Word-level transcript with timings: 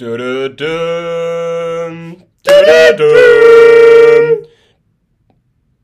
Dö-dö-düm. 0.00 0.62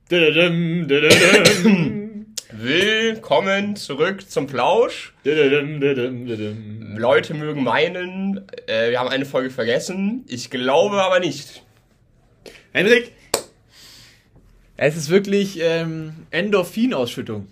Didadum, 0.08 0.86
didadum. 0.86 2.26
Willkommen 2.52 3.74
zurück 3.74 4.30
zum 4.30 4.46
Plausch. 4.46 5.12
Leute 6.96 7.34
mögen 7.34 7.64
meinen, 7.64 8.46
äh, 8.68 8.90
wir 8.90 9.00
haben 9.00 9.08
eine 9.08 9.26
Folge 9.26 9.50
vergessen. 9.50 10.24
Ich 10.28 10.48
glaube 10.48 11.02
aber 11.02 11.18
nicht. 11.18 11.64
Henrik! 12.70 13.10
Es 14.76 14.96
ist 14.96 15.10
wirklich 15.10 15.58
ähm, 15.60 16.12
Endorphinausschüttung. 16.30 17.48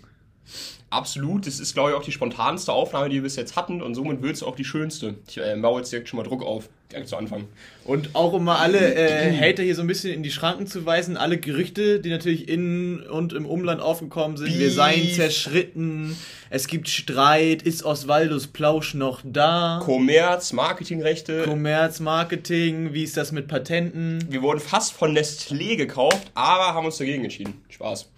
Absolut, 0.93 1.47
das 1.47 1.59
ist 1.59 1.73
glaube 1.73 1.89
ich 1.89 1.95
auch 1.95 2.03
die 2.03 2.11
spontanste 2.11 2.71
Aufnahme, 2.71 3.09
die 3.09 3.15
wir 3.15 3.23
bis 3.23 3.35
jetzt 3.35 3.55
hatten 3.55 3.81
und 3.81 3.95
somit 3.95 4.21
wird 4.21 4.35
es 4.35 4.43
auch 4.43 4.55
die 4.55 4.63
schönste. 4.63 5.15
Ich 5.27 5.39
äh, 5.39 5.55
baue 5.59 5.79
jetzt 5.79 5.91
direkt 5.91 6.07
schon 6.07 6.17
mal 6.17 6.23
Druck 6.23 6.43
auf, 6.43 6.69
direkt 6.93 7.09
zu 7.09 7.17
Anfang. 7.17 7.45
Und 7.85 8.11
auch 8.13 8.33
um 8.33 8.45
mal 8.45 8.57
alle 8.57 8.95
äh, 8.95 9.37
Hater 9.37 9.63
hier 9.63 9.75
so 9.75 9.81
ein 9.81 9.87
bisschen 9.87 10.13
in 10.13 10.23
die 10.23 10.31
Schranken 10.31 10.67
zu 10.67 10.85
weisen, 10.85 11.17
alle 11.17 11.37
Gerüchte, 11.37 11.99
die 11.99 12.09
natürlich 12.09 12.47
in 12.47 13.01
und 13.01 13.33
im 13.33 13.45
Umland 13.45 13.81
aufgekommen 13.81 14.37
sind, 14.37 14.47
wir 14.53 14.67
Beef. 14.67 14.73
seien 14.73 15.09
zerschritten, 15.11 16.15
es 16.49 16.67
gibt 16.67 16.87
Streit, 16.87 17.63
ist 17.63 17.83
Oswaldus 17.83 18.47
Plausch 18.47 18.93
noch 18.93 19.21
da? 19.23 19.81
Kommerz, 19.83 20.53
Marketingrechte. 20.53 21.43
Kommerz, 21.43 21.99
Marketing, 21.99 22.93
wie 22.93 23.03
ist 23.03 23.17
das 23.17 23.31
mit 23.31 23.47
Patenten? 23.47 24.23
wir 24.29 24.41
wurden 24.41 24.59
fast 24.59 24.93
von 24.93 25.15
Nestlé 25.17 25.75
gekauft, 25.75 26.31
aber 26.33 26.73
haben 26.73 26.85
uns 26.85 26.97
dagegen 26.97 27.23
entschieden. 27.23 27.55
Spaß. 27.69 28.09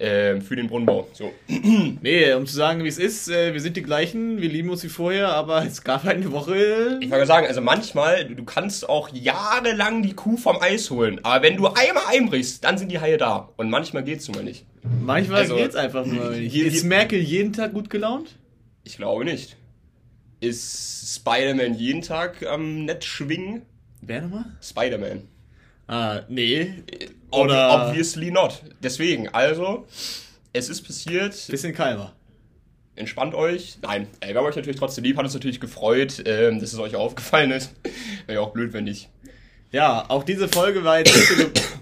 Ähm, 0.00 0.42
für 0.42 0.54
den 0.54 0.68
Brunnenbau. 0.68 1.08
So. 1.12 1.32
Nee, 2.00 2.32
um 2.34 2.46
zu 2.46 2.54
sagen, 2.54 2.84
wie 2.84 2.88
es 2.88 2.98
ist, 2.98 3.28
äh, 3.28 3.52
wir 3.52 3.60
sind 3.60 3.76
die 3.76 3.82
gleichen, 3.82 4.40
wir 4.40 4.48
lieben 4.48 4.70
uns 4.70 4.84
wie 4.84 4.88
vorher, 4.88 5.30
aber 5.30 5.64
es 5.64 5.82
gab 5.82 6.04
halt 6.04 6.18
eine 6.18 6.30
Woche. 6.30 6.98
Ich 7.00 7.10
wollte 7.10 7.26
sagen, 7.26 7.48
also 7.48 7.60
manchmal, 7.60 8.17
du 8.24 8.44
kannst 8.44 8.88
auch 8.88 9.08
jahrelang 9.12 10.02
die 10.02 10.14
Kuh 10.14 10.36
vom 10.36 10.56
Eis 10.60 10.90
holen, 10.90 11.20
aber 11.24 11.42
wenn 11.44 11.56
du 11.56 11.66
einmal 11.68 12.04
einbrichst, 12.08 12.64
dann 12.64 12.78
sind 12.78 12.90
die 12.90 13.00
Haie 13.00 13.16
da. 13.18 13.48
Und 13.56 13.70
manchmal 13.70 14.02
geht's 14.04 14.26
nun 14.28 14.36
mal 14.36 14.44
nicht. 14.44 14.64
Manchmal 15.02 15.40
Also, 15.42 15.56
geht's 15.56 15.74
einfach 15.76 16.04
nur. 16.06 16.34
Je- 16.34 16.62
ist 16.62 16.84
Merkel 16.84 17.18
jeden 17.20 17.52
Tag 17.52 17.72
gut 17.74 17.90
gelaunt? 17.90 18.36
Ich 18.84 18.96
glaube 18.96 19.24
nicht. 19.24 19.56
Ist 20.40 21.16
Spider-Man 21.16 21.74
jeden 21.74 22.02
Tag 22.02 22.44
am 22.46 22.84
Netz 22.84 23.04
schwingen? 23.04 23.62
Wer 24.00 24.22
nochmal? 24.22 24.44
Spider-Man. 24.62 25.22
Ah, 25.88 26.20
nee. 26.28 26.74
Ob- 27.30 27.46
Oder- 27.46 27.88
Obviously 27.88 28.30
not. 28.30 28.62
Deswegen, 28.82 29.28
also, 29.28 29.86
es 30.52 30.68
ist 30.68 30.82
passiert. 30.82 31.34
Bisschen 31.48 31.74
kalmer. 31.74 32.14
Entspannt 32.98 33.34
euch. 33.34 33.78
Nein, 33.82 34.08
ey, 34.20 34.30
wir 34.30 34.38
haben 34.40 34.46
euch 34.46 34.56
natürlich 34.56 34.78
trotzdem 34.78 35.04
lieb. 35.04 35.16
Hat 35.16 35.24
uns 35.24 35.34
natürlich 35.34 35.60
gefreut, 35.60 36.22
ähm, 36.26 36.60
dass 36.60 36.72
es 36.72 36.78
euch 36.78 36.96
aufgefallen 36.96 37.52
ist. 37.52 37.72
Wäre 38.26 38.40
ja 38.40 38.44
auch 38.44 38.52
blöd, 38.52 38.72
wenn 38.72 38.84
nicht. 38.84 39.08
Ja, 39.70 40.04
auch 40.08 40.24
diese 40.24 40.48
Folge 40.48 40.82
war 40.82 40.98
jetzt 40.98 41.14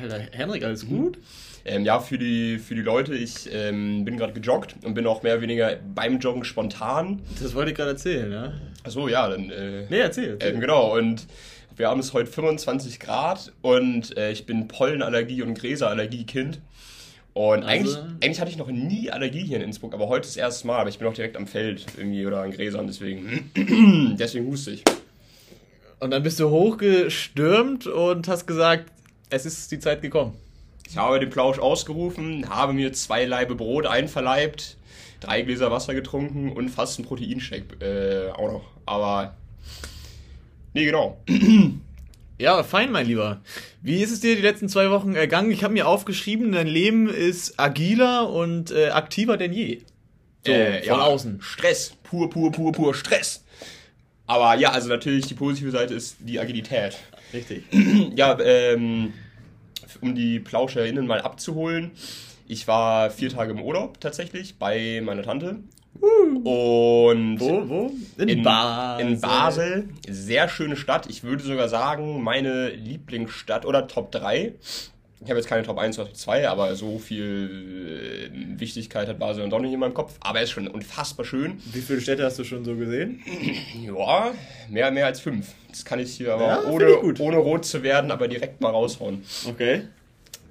Alter, 0.00 0.20
Henrik, 0.32 0.64
alles 0.64 0.86
gut? 0.86 1.18
Ähm, 1.64 1.84
ja, 1.84 2.00
für 2.00 2.18
die, 2.18 2.58
für 2.58 2.74
die 2.74 2.80
Leute, 2.82 3.14
ich 3.14 3.52
ähm, 3.52 4.04
bin 4.04 4.16
gerade 4.16 4.32
gejoggt 4.32 4.76
und 4.84 4.94
bin 4.94 5.06
auch 5.06 5.22
mehr 5.22 5.34
oder 5.34 5.42
weniger 5.42 5.76
beim 5.94 6.18
Joggen 6.18 6.44
spontan. 6.44 7.20
Das 7.42 7.54
wollte 7.54 7.72
ich 7.72 7.76
gerade 7.76 7.90
erzählen, 7.90 8.32
ja? 8.32 8.52
Achso, 8.84 9.08
ja, 9.08 9.28
dann. 9.28 9.50
Äh, 9.50 9.86
Nee, 9.90 9.98
erzähl. 9.98 10.30
erzähl. 10.32 10.54
ähm, 10.54 10.60
genau, 10.60 10.96
und 10.96 11.26
wir 11.76 11.88
haben 11.88 12.00
es 12.00 12.12
heute 12.12 12.30
25 12.30 12.98
Grad 13.00 13.52
und 13.60 14.16
äh, 14.16 14.30
ich 14.32 14.46
bin 14.46 14.66
Pollenallergie 14.68 15.42
und 15.42 15.54
Gräserallergie-Kind. 15.54 16.60
Und 17.38 17.62
Also- 17.62 17.68
eigentlich, 17.68 17.96
eigentlich 18.20 18.40
hatte 18.40 18.50
ich 18.50 18.56
noch 18.56 18.66
nie 18.66 19.12
Allergie 19.12 19.44
hier 19.44 19.58
in 19.58 19.62
Innsbruck, 19.62 19.94
aber 19.94 20.08
heute 20.08 20.22
das 20.26 20.36
erste 20.36 20.66
Mal. 20.66 20.80
Aber 20.80 20.88
ich 20.88 20.98
bin 20.98 21.06
auch 21.06 21.14
direkt 21.14 21.36
am 21.36 21.46
Feld 21.46 21.86
irgendwie 21.96 22.26
oder 22.26 22.40
an 22.42 22.50
Gräsern, 22.50 22.88
deswegen, 22.88 23.52
deswegen 24.18 24.48
huste 24.48 24.72
ich. 24.72 24.82
Und 26.00 26.10
dann 26.10 26.24
bist 26.24 26.40
du 26.40 26.50
hochgestürmt 26.50 27.86
und 27.86 28.26
hast 28.26 28.48
gesagt, 28.48 28.90
es 29.30 29.46
ist 29.46 29.70
die 29.70 29.78
Zeit 29.78 30.02
gekommen. 30.02 30.34
Ich 30.88 30.96
habe 30.96 31.20
den 31.20 31.30
Plausch 31.30 31.60
ausgerufen, 31.60 32.48
habe 32.48 32.72
mir 32.72 32.92
zwei 32.92 33.24
Laibe 33.24 33.54
Brot 33.54 33.86
einverleibt, 33.86 34.76
drei 35.20 35.42
Gläser 35.42 35.70
Wasser 35.70 35.94
getrunken 35.94 36.50
und 36.50 36.70
fast 36.70 36.98
einen 36.98 37.06
Proteinshake 37.06 37.80
äh, 37.80 38.32
auch 38.32 38.50
noch. 38.50 38.64
Aber, 38.84 39.36
nee, 40.74 40.86
genau. 40.86 41.18
Ja, 42.38 42.62
fein, 42.62 42.92
mein 42.92 43.06
Lieber. 43.06 43.40
Wie 43.82 44.00
ist 44.00 44.12
es 44.12 44.20
dir 44.20 44.36
die 44.36 44.42
letzten 44.42 44.68
zwei 44.68 44.90
Wochen 44.90 45.14
ergangen? 45.16 45.50
Ich 45.50 45.64
habe 45.64 45.72
mir 45.74 45.88
aufgeschrieben, 45.88 46.52
dein 46.52 46.68
Leben 46.68 47.08
ist 47.08 47.58
agiler 47.58 48.30
und 48.30 48.70
äh, 48.70 48.90
aktiver 48.90 49.36
denn 49.36 49.52
je. 49.52 49.80
So, 50.46 50.52
Äh, 50.52 50.82
von 50.84 51.00
außen. 51.00 51.40
Stress, 51.42 51.94
pur, 52.04 52.30
pur, 52.30 52.52
pur, 52.52 52.70
pur 52.72 52.94
Stress. 52.94 53.44
Aber 54.26 54.54
ja, 54.56 54.70
also 54.70 54.88
natürlich 54.88 55.26
die 55.26 55.34
positive 55.34 55.72
Seite 55.72 55.94
ist 55.94 56.16
die 56.20 56.38
Agilität. 56.38 56.96
Richtig. 57.32 57.64
Ja, 58.16 58.38
ähm, 58.40 59.12
um 60.00 60.14
die 60.14 60.38
PlauscherInnen 60.38 61.06
mal 61.06 61.20
abzuholen. 61.20 61.90
Ich 62.46 62.68
war 62.68 63.10
vier 63.10 63.30
Tage 63.30 63.50
im 63.52 63.60
Urlaub 63.62 64.00
tatsächlich 64.00 64.58
bei 64.58 65.02
meiner 65.04 65.22
Tante. 65.22 65.56
Und 66.00 67.40
Wo, 67.40 67.68
wo? 67.68 67.90
in 68.22 68.42
Basel. 68.42 69.06
In 69.06 69.20
Basel. 69.20 69.88
Sehr 70.08 70.48
schöne 70.48 70.76
Stadt. 70.76 71.06
Ich 71.10 71.24
würde 71.24 71.42
sogar 71.42 71.68
sagen, 71.68 72.22
meine 72.22 72.70
Lieblingsstadt 72.70 73.66
oder 73.66 73.88
Top 73.88 74.12
3. 74.12 74.54
Ich 75.20 75.28
habe 75.30 75.40
jetzt 75.40 75.48
keine 75.48 75.64
Top 75.64 75.78
1 75.78 75.98
oder 75.98 76.06
Top 76.06 76.16
2, 76.16 76.48
aber 76.48 76.76
so 76.76 77.00
viel 77.00 78.30
äh, 78.32 78.60
Wichtigkeit 78.60 79.08
hat 79.08 79.18
Basel 79.18 79.42
und 79.42 79.50
doch 79.50 79.58
nicht 79.58 79.72
in 79.72 79.80
meinem 79.80 79.94
Kopf. 79.94 80.14
Aber 80.20 80.38
er 80.38 80.44
ist 80.44 80.52
schon 80.52 80.68
unfassbar 80.68 81.26
schön. 81.26 81.60
Wie 81.72 81.80
viele 81.80 82.00
Städte 82.00 82.24
hast 82.24 82.38
du 82.38 82.44
schon 82.44 82.64
so 82.64 82.76
gesehen? 82.76 83.20
Ja, 83.84 84.30
mehr, 84.70 84.92
mehr 84.92 85.06
als 85.06 85.18
fünf. 85.20 85.48
Das 85.70 85.84
kann 85.84 85.98
ich 85.98 86.12
hier 86.12 86.34
aber 86.34 86.46
Ja, 86.46 86.64
ohne, 86.64 87.00
ohne 87.18 87.36
rot 87.38 87.64
zu 87.64 87.82
werden, 87.82 88.12
aber 88.12 88.28
direkt 88.28 88.60
mal 88.60 88.70
raushauen. 88.70 89.24
Okay. 89.48 89.82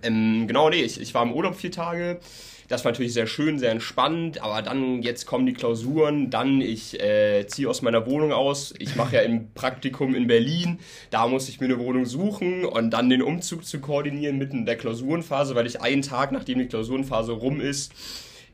Ähm, 0.03 0.45
genau, 0.47 0.69
nee, 0.69 0.81
ich, 0.81 0.99
ich 0.99 1.13
war 1.13 1.23
im 1.23 1.31
Urlaub 1.31 1.55
vier 1.55 1.71
Tage. 1.71 2.19
Das 2.67 2.83
war 2.83 2.91
natürlich 2.91 3.13
sehr 3.13 3.27
schön, 3.27 3.59
sehr 3.59 3.71
entspannt, 3.71 4.41
aber 4.41 4.61
dann, 4.61 5.01
jetzt 5.01 5.25
kommen 5.25 5.45
die 5.45 5.53
Klausuren, 5.53 6.29
dann 6.29 6.59
ich 6.59 6.99
äh, 7.01 7.47
ziehe 7.47 7.69
aus 7.69 7.81
meiner 7.81 8.05
Wohnung 8.05 8.33
aus. 8.33 8.73
Ich 8.77 8.95
mache 8.97 9.15
ja 9.15 9.21
ein 9.21 9.51
Praktikum 9.53 10.13
in 10.13 10.27
Berlin, 10.27 10.79
da 11.09 11.27
muss 11.27 11.47
ich 11.47 11.61
mir 11.61 11.67
eine 11.67 11.79
Wohnung 11.79 12.05
suchen 12.05 12.65
und 12.65 12.91
dann 12.91 13.09
den 13.09 13.21
Umzug 13.21 13.63
zu 13.63 13.79
koordinieren 13.79 14.37
mitten 14.37 14.59
in 14.59 14.65
der 14.65 14.75
Klausurenphase, 14.75 15.55
weil 15.55 15.65
ich 15.65 15.81
einen 15.81 16.01
Tag, 16.01 16.33
nachdem 16.33 16.59
die 16.59 16.67
Klausurenphase 16.67 17.31
rum 17.31 17.61
ist, 17.61 17.93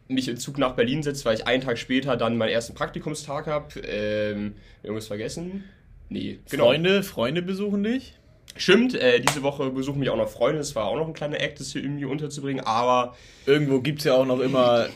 mich 0.07 0.27
im 0.27 0.37
Zug 0.37 0.57
nach 0.57 0.73
Berlin 0.73 1.01
setze, 1.01 1.25
weil 1.25 1.35
ich 1.35 1.47
einen 1.47 1.63
Tag 1.63 1.77
später 1.77 2.15
dann 2.15 2.37
meinen 2.37 2.49
ersten 2.49 2.75
Praktikumstag 2.75 3.47
habe. 3.47 3.79
Ähm, 3.79 4.53
irgendwas 4.83 5.07
vergessen? 5.07 5.63
Nee, 6.09 6.39
genau. 6.49 6.65
Freunde, 6.65 7.03
Freunde 7.03 7.41
besuchen 7.41 7.83
dich? 7.83 8.13
Stimmt, 8.55 8.93
äh, 8.95 9.19
diese 9.19 9.41
Woche 9.41 9.69
besuchen 9.71 9.99
mich 9.99 10.09
auch 10.09 10.17
noch 10.17 10.29
Freunde. 10.29 10.59
Das 10.59 10.75
war 10.75 10.85
auch 10.85 10.97
noch 10.97 11.07
ein 11.07 11.13
kleiner 11.13 11.41
Act, 11.41 11.59
das 11.59 11.71
hier 11.71 11.83
irgendwie 11.83 12.05
unterzubringen. 12.05 12.63
Aber 12.65 13.15
Irgendwo 13.45 13.79
gibt's 13.81 14.03
ja 14.03 14.13
auch 14.13 14.25
noch 14.25 14.39
immer 14.39 14.87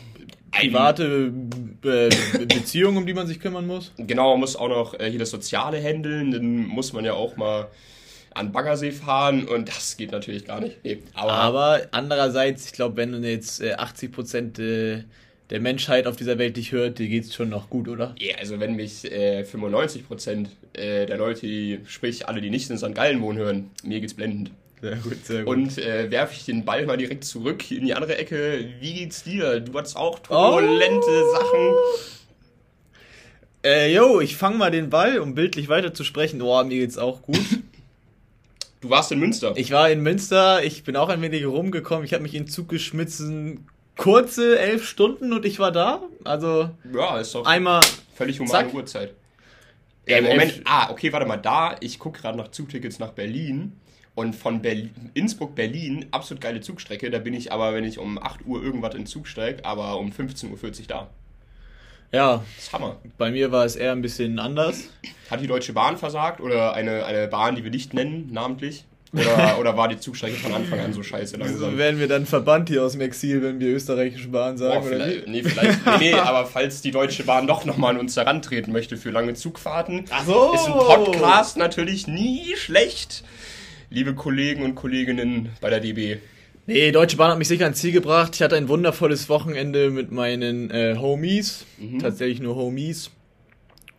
private 0.52 1.32
äh, 1.84 2.10
Beziehungen, 2.46 2.98
um 2.98 3.06
die 3.06 3.14
man 3.14 3.28
sich 3.28 3.40
kümmern 3.40 3.66
muss. 3.68 3.92
genau, 3.98 4.32
man 4.32 4.42
muss 4.42 4.56
auch 4.56 4.70
noch 4.70 5.00
äh, 5.00 5.10
hier 5.10 5.20
das 5.20 5.32
Soziale 5.32 5.82
handeln. 5.82 6.32
Dann 6.32 6.66
muss 6.66 6.94
man 6.94 7.04
ja 7.04 7.14
auch 7.14 7.36
mal 7.36 7.68
an 8.34 8.52
Baggersee 8.52 8.92
fahren. 8.92 9.48
Und 9.48 9.70
das 9.70 9.98
geht 9.98 10.12
natürlich 10.12 10.46
gar 10.46 10.62
nicht. 10.62 10.78
Nee, 10.84 11.00
aber, 11.14 11.32
Aber 11.34 11.82
andererseits, 11.92 12.68
ich 12.68 12.74
glaube, 12.74 12.98
wenn 12.98 13.12
du 13.12 13.28
jetzt 13.28 13.62
äh, 13.62 13.74
80 13.74 14.12
Prozent 14.12 14.60
äh, 14.60 15.04
der 15.50 15.60
Menschheit 15.60 16.08
auf 16.08 16.16
dieser 16.16 16.38
Welt 16.38 16.58
dich 16.58 16.72
hört, 16.72 17.00
dir 17.00 17.08
geht's 17.08 17.34
schon 17.34 17.50
noch 17.50 17.70
gut, 17.70 17.88
oder? 17.88 18.16
ja, 18.20 18.36
also 18.38 18.60
wenn 18.60 18.76
mich 18.76 19.10
äh, 19.12 19.44
95% 19.44 20.48
äh, 20.74 21.06
der 21.06 21.18
Leute, 21.18 21.42
die, 21.42 21.80
sprich 21.86 22.28
alle, 22.28 22.42
die 22.42 22.50
nicht 22.50 22.70
in 22.70 22.78
St. 22.78 22.94
Gallen 22.94 23.22
wohnen, 23.22 23.38
hören, 23.38 23.72
mir 23.84 24.02
geht's 24.02 24.14
blendend. 24.14 24.52
Sehr 24.82 24.98
gut, 24.98 25.26
sehr 25.26 25.44
gut. 25.44 25.56
Und 25.56 25.78
äh, 25.80 26.12
werfe 26.12 26.34
ich 26.36 26.46
den 26.46 26.64
Ball 26.66 26.86
mal 26.86 26.98
direkt 26.98 27.24
zurück 27.24 27.72
in 27.72 27.86
die 27.86 27.96
andere 27.96 28.18
Ecke. 28.18 28.66
Wie 28.80 28.94
geht's 28.94 29.24
dir? 29.24 29.60
Du 29.60 29.74
hattest 29.74 29.98
auch 29.98 30.20
turbulente 30.20 31.24
Sachen. 31.32 31.76
Äh, 33.64 33.94
yo, 33.94 34.22
ich 34.22 34.36
fange 34.36 34.58
mal 34.58 34.70
den 34.70 34.90
Ball, 34.90 35.20
um 35.20 35.34
bildlich 35.34 35.68
weiter 35.68 35.94
zu 35.94 36.04
sprechen. 36.04 36.42
Oh, 36.42 36.64
mir 36.64 36.78
geht's 36.78 36.98
auch 36.98 37.24
gut. 37.24 37.40
Du 38.80 38.92
warst 38.92 39.12
in 39.12 39.20
Münster. 39.20 39.54
Ich 39.56 39.72
war 39.72 39.90
in 39.90 40.02
Münster, 40.04 40.64
ich 40.64 40.84
bin 40.84 40.96
auch 40.96 41.10
ein 41.10 41.22
wenig 41.22 41.44
rumgekommen, 41.46 42.06
ich 42.06 42.14
habe 42.14 42.22
mich 42.22 42.36
in 42.36 42.44
den 42.44 42.50
Zug 42.50 42.70
geschmissen. 42.70 43.68
Kurze 43.98 44.60
elf 44.60 44.88
Stunden 44.88 45.34
und 45.34 45.46
ich 45.46 45.60
war 45.60 45.72
da. 45.72 46.02
Also 46.24 46.70
ja, 46.94 47.20
ist 47.20 47.34
doch 47.36 47.46
einmal. 47.46 47.82
völlig 48.16 48.40
humane 48.40 48.68
Zack. 48.68 48.74
Uhrzeit. 48.74 49.14
Ja, 50.08 50.22
Moment, 50.22 50.62
ah, 50.66 50.90
okay, 50.90 51.12
warte 51.12 51.26
mal, 51.26 51.36
da, 51.38 51.76
ich 51.82 52.00
gucke 52.00 52.22
gerade 52.22 52.38
nach 52.38 52.48
Zugtickets 52.48 52.98
nach 53.00 53.12
Berlin 53.12 53.74
und 54.16 54.36
von 54.36 54.62
Berlin, 54.62 55.12
Innsbruck-Berlin, 55.14 56.06
absolut 56.12 56.40
geile 56.42 56.62
Zugstrecke, 56.62 57.10
da 57.12 57.20
bin 57.20 57.34
ich 57.34 57.52
aber, 57.52 57.74
wenn 57.74 57.84
ich 57.84 58.00
um 58.00 58.18
8 58.18 58.46
Uhr 58.46 58.64
irgendwas 58.64 58.94
in 58.94 59.02
den 59.02 59.06
Zug 59.08 59.28
steige, 59.28 59.66
aber 59.66 60.00
um 60.00 60.12
15.40 60.12 60.50
Uhr 60.54 60.88
da. 60.88 61.10
Ja, 62.14 62.42
Das 62.56 62.64
ist 62.64 62.74
Hammer. 62.74 62.96
bei 63.18 63.32
mir 63.32 63.52
war 63.52 63.66
es 63.66 63.76
eher 63.76 63.92
ein 63.92 64.02
bisschen 64.02 64.40
anders. 64.40 64.88
Hat 65.30 65.42
die 65.42 65.48
Deutsche 65.48 65.74
Bahn 65.74 65.98
versagt 65.98 66.40
oder 66.40 66.74
eine, 66.74 67.04
eine 67.06 67.28
Bahn, 67.28 67.56
die 67.58 67.64
wir 67.66 67.72
nicht 67.72 67.94
nennen, 67.94 68.30
namentlich? 68.32 68.86
Oder, 69.14 69.58
oder 69.60 69.78
war 69.78 69.88
die 69.88 69.98
Zugstrecke 69.98 70.36
von 70.36 70.54
Anfang 70.54 70.80
an 70.80 70.94
so 70.94 71.02
scheiße 71.02 71.38
langsam? 71.38 71.78
werden 71.78 72.00
wir 72.00 72.08
dann 72.08 72.26
verbannt 72.26 72.68
hier 72.70 72.84
aus 72.84 72.92
dem 72.92 73.02
Exil, 73.02 73.42
wenn 73.42 73.60
wir 73.60 73.70
österreichische 73.70 74.28
Bahn 74.28 74.58
sagen, 74.58 74.82
Boah, 74.82 74.96
oder 74.96 75.08
wie? 75.08 75.30
nee, 75.30 75.44
vielleicht, 75.44 75.86
nee, 75.86 76.12
nee, 76.12 76.14
aber 76.14 76.46
falls 76.46 76.82
die 76.82 76.92
Deutsche 76.92 77.24
Bahn 77.24 77.48
doch 77.48 77.64
nochmal 77.64 77.96
an 77.96 78.00
uns 78.02 78.18
herantreten 78.18 78.74
möchte 78.74 78.98
für 78.98 79.12
lange 79.12 79.34
Zugfahrten, 79.34 80.06
so. 80.26 80.54
ist 80.54 80.66
ein 80.68 80.74
Podcast 80.74 81.58
natürlich 81.58 82.08
nie 82.08 82.56
schlecht. 82.58 83.24
Liebe 83.90 84.14
Kollegen 84.14 84.64
und 84.64 84.76
Kolleginnen 84.76 85.50
bei 85.62 85.70
der 85.70 85.80
DB. 85.80 86.18
Nee, 86.66 86.92
Deutsche 86.92 87.16
Bahn 87.16 87.32
hat 87.32 87.38
mich 87.38 87.48
sicher 87.48 87.64
ans 87.64 87.80
Ziel 87.80 87.94
gebracht. 87.94 88.36
Ich 88.36 88.42
hatte 88.42 88.58
ein 88.58 88.68
wundervolles 88.68 89.30
Wochenende 89.30 89.90
mit 89.90 90.12
meinen 90.12 90.70
äh, 90.70 90.98
Homies. 91.00 91.66
Tatsächlich 92.02 92.42
nur 92.42 92.58
Homies. 92.58 93.12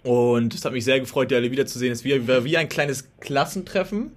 Und 0.03 0.55
es 0.55 0.67
hat 0.67 0.75
mich 0.75 0.85
sehr 0.85 1.01
gefreut, 1.01 1.31
die 1.31 1.35
alle 1.35 1.51
wiederzusehen. 1.51 1.93
Es 1.93 2.05
war 2.05 2.45
wie 2.45 2.59
ein 2.59 2.69
kleines 2.69 3.09
Klassentreffen. 3.21 4.13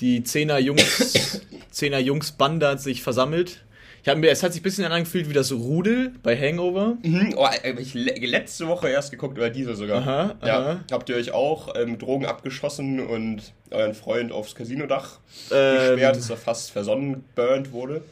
Die 0.00 0.22
Zehner 0.22 0.58
Jungs, 0.58 1.40
Zehner 1.70 1.98
Jungs 1.98 2.32
Bande 2.32 2.68
hat 2.68 2.80
sich 2.80 3.02
versammelt. 3.02 3.64
Ich 4.02 4.08
hab 4.08 4.16
mir, 4.16 4.30
es 4.30 4.42
hat 4.42 4.52
sich 4.52 4.60
ein 4.60 4.62
bisschen 4.62 4.84
angefühlt 4.84 5.28
wie 5.28 5.32
das 5.32 5.50
Rudel 5.52 6.12
bei 6.22 6.36
Hangover. 6.36 6.96
Mhm, 7.02 7.34
oh, 7.36 7.46
äh, 7.62 7.74
ich 7.80 7.94
le 7.94 8.14
letzte 8.14 8.68
Woche 8.68 8.88
erst 8.88 9.10
geguckt, 9.10 9.36
oder 9.36 9.50
diese 9.50 9.74
sogar. 9.74 10.02
Aha, 10.02 10.34
ja. 10.46 10.58
aha. 10.60 10.80
Habt 10.92 11.08
ihr 11.08 11.16
euch 11.16 11.32
auch 11.32 11.74
ähm, 11.76 11.98
Drogen 11.98 12.24
abgeschossen 12.24 13.00
und 13.00 13.52
euren 13.70 13.94
Freund 13.94 14.30
aufs 14.30 14.54
Casinodach 14.54 15.18
Ähm, 15.50 15.94
gesperrt, 15.94 16.16
dass 16.16 16.30
er 16.30 16.36
fast 16.36 16.70
versonnenburnt 16.70 17.72
wurde? 17.72 18.02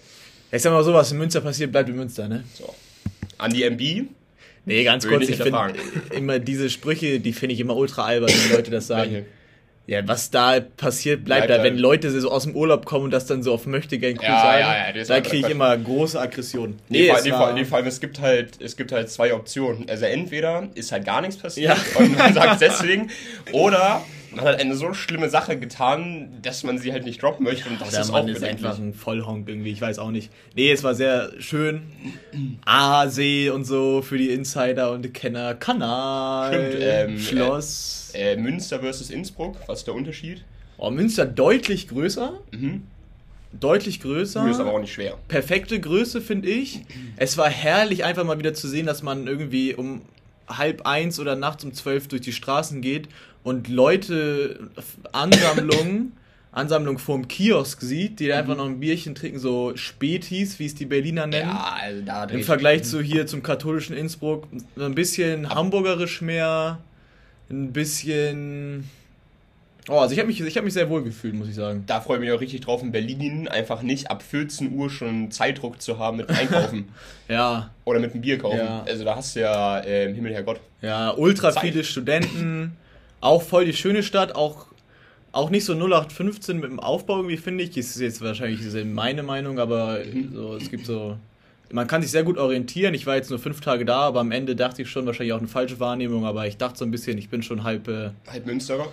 ich 0.51 0.63
sag 0.63 0.73
mal 0.73 0.85
so, 0.85 0.93
was 0.93 1.13
in 1.13 1.19
Münster 1.19 1.41
passiert, 1.41 1.71
bleibt 1.73 1.89
in 1.89 1.97
Münster, 1.97 2.29
ne? 2.29 2.45
So. 2.55 2.75
An 3.39 3.53
die 3.53 3.63
MB. 3.63 4.09
Nee, 4.65 4.85
ganz 4.85 5.05
Würde 5.05 5.19
kurz, 5.19 5.29
ich 5.29 5.37
finde 5.37 5.75
immer 6.11 6.39
diese 6.41 6.69
Sprüche, 6.69 7.21
die 7.21 7.33
finde 7.33 7.55
ich 7.55 7.61
immer 7.61 7.77
ultra 7.77 8.05
albern, 8.05 8.31
wenn 8.31 8.57
Leute 8.57 8.71
das 8.71 8.89
sagen. 8.89 9.25
Ja, 9.87 10.07
was 10.09 10.31
da 10.31 10.59
passiert, 10.59 11.25
bleibt, 11.25 11.47
Bleibt 11.47 11.61
da. 11.61 11.65
Wenn. 11.65 11.79
Leute 11.79 12.11
so 12.11 12.31
aus 12.31 12.43
dem 12.43 12.57
Urlaub 12.57 12.85
kommen 12.87 13.05
und 13.05 13.11
das 13.13 13.27
dann 13.27 13.45
so 13.45 13.55
auf 13.55 13.67
möchte 13.67 13.99
gern 13.99 14.17
cool 14.19 14.25
Ja, 14.25 14.41
sagen, 14.41 14.61
ja, 14.61 14.89
ja, 14.89 15.01
ist 15.01 15.11
da 15.11 15.21
kriege 15.21 15.47
ich 15.47 15.53
immer 15.53 15.77
große 15.77 16.21
Aggression. 16.21 16.79
Nee, 16.89 17.13
nee, 17.23 17.31
vor, 17.31 17.53
nee, 17.53 17.65
vor 17.65 17.79
allem, 17.79 17.87
es 17.87 18.01
gibt 18.01 18.21
halt, 18.21 18.61
es 18.61 18.77
gibt 18.77 18.91
halt 18.91 19.11
zwei 19.11 19.33
Optionen. 19.33 19.89
Also 19.89 20.07
entweder 20.07 20.69
ist 20.75 20.91
halt 20.91 21.05
gar 21.05 21.21
nichts 21.21 21.37
passiert 21.37 21.77
und 21.99 22.19
man 22.19 22.35
sagt 22.35 22.61
deswegen, 22.61 23.11
oder 23.53 24.03
man 24.37 24.45
hat 24.45 24.61
eine 24.61 24.75
so 24.75 24.93
schlimme 24.93 25.31
Sache 25.31 25.57
getan, 25.57 26.31
dass 26.43 26.63
man 26.63 26.79
sie 26.79 26.93
halt 26.93 27.05
nicht 27.05 27.23
droppen 27.23 27.45
möchte 27.45 27.69
und 27.69 27.81
das 27.81 27.91
der 27.91 28.01
ist 28.03 28.13
Mann 28.13 28.25
auch 28.25 28.29
ist 28.29 28.45
einfach 28.45 28.79
ein 28.79 28.93
Vollhonk 28.93 29.49
irgendwie, 29.49 29.71
ich 29.71 29.81
weiß 29.81 29.99
auch 29.99 30.11
nicht. 30.11 30.31
Nee, 30.55 30.73
es 30.73 30.85
war 30.85 30.95
sehr 30.95 31.31
schön. 31.39 31.83
A-See 32.65 33.51
und 33.51 33.65
so 33.65 34.03
für 34.03 34.19
die 34.19 34.31
Insider 34.31 34.91
und 34.91 35.03
die 35.03 35.13
Kenner. 35.13 35.55
Kanal, 35.55 36.53
Stimmt, 36.53 36.83
ähm, 36.83 37.19
Schloss. 37.19 38.03
Äh, 38.03 38.06
Münster 38.37 38.81
versus 38.81 39.11
Innsbruck, 39.11 39.57
was 39.67 39.81
ist 39.81 39.87
der 39.87 39.95
Unterschied? 39.95 40.45
oh, 40.79 40.91
Münster 40.91 41.25
deutlich 41.27 41.89
größer. 41.89 42.39
Mhm. 42.53 42.83
Deutlich 43.53 44.01
größer. 44.01 44.47
Ist 44.51 44.61
aber 44.61 44.73
auch 44.73 44.81
nicht 44.81 44.93
schwer. 44.93 45.17
perfekte 45.29 45.81
Größe, 45.81 46.21
finde 46.21 46.49
ich. 46.49 46.83
Es 47.17 47.39
war 47.39 47.49
herrlich, 47.49 48.05
einfach 48.05 48.25
mal 48.25 48.39
wieder 48.39 48.53
zu 48.53 48.69
sehen, 48.69 48.85
dass 48.85 49.03
man 49.03 49.27
irgendwie 49.27 49.75
um 49.75 50.03
halb 50.47 50.87
eins 50.87 51.19
oder 51.19 51.37
nachts 51.37 51.65
um 51.65 51.73
zwölf 51.73 52.09
durch 52.09 52.23
die 52.23 52.33
Straßen 52.33 52.83
geht 52.83 53.09
und 53.43 53.69
Leute, 53.69 54.69
Ansammlungen, 55.13 56.13
Ansammlung 56.53 56.99
vorm 56.99 57.29
Kiosk 57.29 57.81
sieht, 57.83 58.21
die 58.21 58.29
da 58.29 58.39
einfach 58.39 58.57
noch 58.57 58.67
ein 58.67 58.81
Bierchen 58.81 59.15
trinken, 59.15 59.39
so 59.39 59.73
Spätis, 59.77 60.59
wie 60.59 60.67
es 60.67 60.75
die 60.75 60.87
Berliner 60.87 61.27
nennen. 61.27 61.51
Ja, 61.51 61.77
also 61.81 62.03
da 62.03 62.25
Im 62.25 62.43
Vergleich 62.43 62.83
zu 62.85 63.01
hier 63.01 63.27
zum 63.27 63.43
katholischen 63.43 63.97
Innsbruck 63.97 64.49
ein 64.79 64.95
bisschen 64.95 65.49
hamburgerisch 65.51 66.23
mehr, 66.23 66.79
ein 67.51 67.73
bisschen. 67.73 68.89
Oh, 69.89 69.99
also 69.99 70.13
ich 70.13 70.19
habe 70.19 70.27
mich, 70.27 70.41
ich 70.41 70.57
hab 70.57 70.65
mich 70.65 70.75
sehr 70.75 70.91
wohl 70.91 71.05
gefühlt, 71.05 71.35
muss 71.35 71.49
ich 71.49 71.55
sagen. 71.55 71.85
Da 71.87 72.01
freue 72.01 72.17
ich 72.17 72.21
mich 72.25 72.33
auch 72.33 72.41
richtig 72.41 72.61
drauf, 72.61 72.83
in 72.83 72.91
Berlin 72.91 73.47
einfach 73.47 73.83
nicht 73.83 74.11
ab 74.11 74.23
14 74.23 74.73
Uhr 74.73 74.91
schon 74.91 75.31
Zeitdruck 75.31 75.81
zu 75.81 75.99
haben 75.99 76.17
mit 76.17 76.29
Einkaufen 76.29 76.89
Ja, 77.29 77.71
oder 77.85 78.01
mit 78.01 78.13
einem 78.13 78.21
Bier 78.21 78.39
kaufen. 78.39 78.59
Ja. 78.59 78.83
Also 78.83 79.05
da 79.05 79.15
hast 79.15 79.37
du 79.37 79.41
ja 79.41 79.81
äh, 79.85 80.13
Himmel, 80.13 80.35
Herrgott. 80.35 80.61
Ja, 80.83 81.13
ultra 81.13 81.53
Zeit. 81.53 81.63
viele 81.63 81.85
Studenten, 81.85 82.77
auch 83.21 83.43
voll 83.43 83.65
die 83.65 83.75
schöne 83.75 84.03
Stadt, 84.03 84.35
auch, 84.35 84.67
auch 85.31 85.51
nicht 85.51 85.65
so 85.65 85.75
0815 85.75 86.59
mit 86.59 86.71
dem 86.71 86.81
Aufbau 86.81 87.19
irgendwie, 87.19 87.37
finde 87.37 87.63
ich. 87.63 87.71
Das 87.71 87.87
ist 87.87 88.01
jetzt 88.01 88.21
wahrscheinlich 88.23 88.63
ist 88.63 88.77
meine 88.87 89.23
Meinung, 89.23 89.61
aber 89.61 90.01
so, 90.35 90.57
es 90.57 90.69
gibt 90.69 90.87
so. 90.87 91.17
Man 91.71 91.87
kann 91.89 92.01
sich 92.03 92.11
sehr 92.11 92.23
gut 92.23 92.39
orientieren. 92.39 92.95
Ich 92.95 93.07
war 93.07 93.17
jetzt 93.17 93.31
nur 93.31 93.39
fünf 93.39 93.61
Tage 93.61 93.85
da, 93.85 94.01
aber 94.01 94.21
am 94.21 94.31
Ende 94.31 94.55
dachte 94.55 94.83
ich 94.83 94.89
schon, 94.91 95.05
wahrscheinlich 95.07 95.33
auch 95.33 95.39
eine 95.39 95.49
falsche 95.49 95.81
Wahrnehmung, 95.81 96.25
aber 96.25 96.47
ich 96.47 96.57
dachte 96.57 96.79
so 96.79 96.85
ein 96.85 96.91
bisschen, 96.91 97.19
ich 97.19 97.29
bin 97.29 97.43
schon 97.43 97.65
halb, 97.65 97.89
äh, 97.89 98.11
Halt 98.29 98.47
Münsterer. 98.47 98.93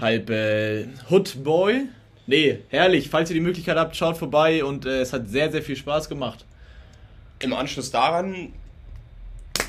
halb 0.00 0.30
äh, 0.30 0.86
Hoodboy. 1.10 1.82
Nee, 2.26 2.60
herrlich. 2.68 3.08
Falls 3.08 3.30
ihr 3.30 3.34
die 3.34 3.40
Möglichkeit 3.40 3.76
habt, 3.76 3.96
schaut 3.96 4.16
vorbei 4.16 4.62
und 4.64 4.86
äh, 4.86 5.00
es 5.00 5.12
hat 5.12 5.28
sehr, 5.28 5.50
sehr 5.50 5.62
viel 5.62 5.76
Spaß 5.76 6.08
gemacht. 6.08 6.44
Im 7.40 7.52
Anschluss 7.52 7.90
daran, 7.90 8.52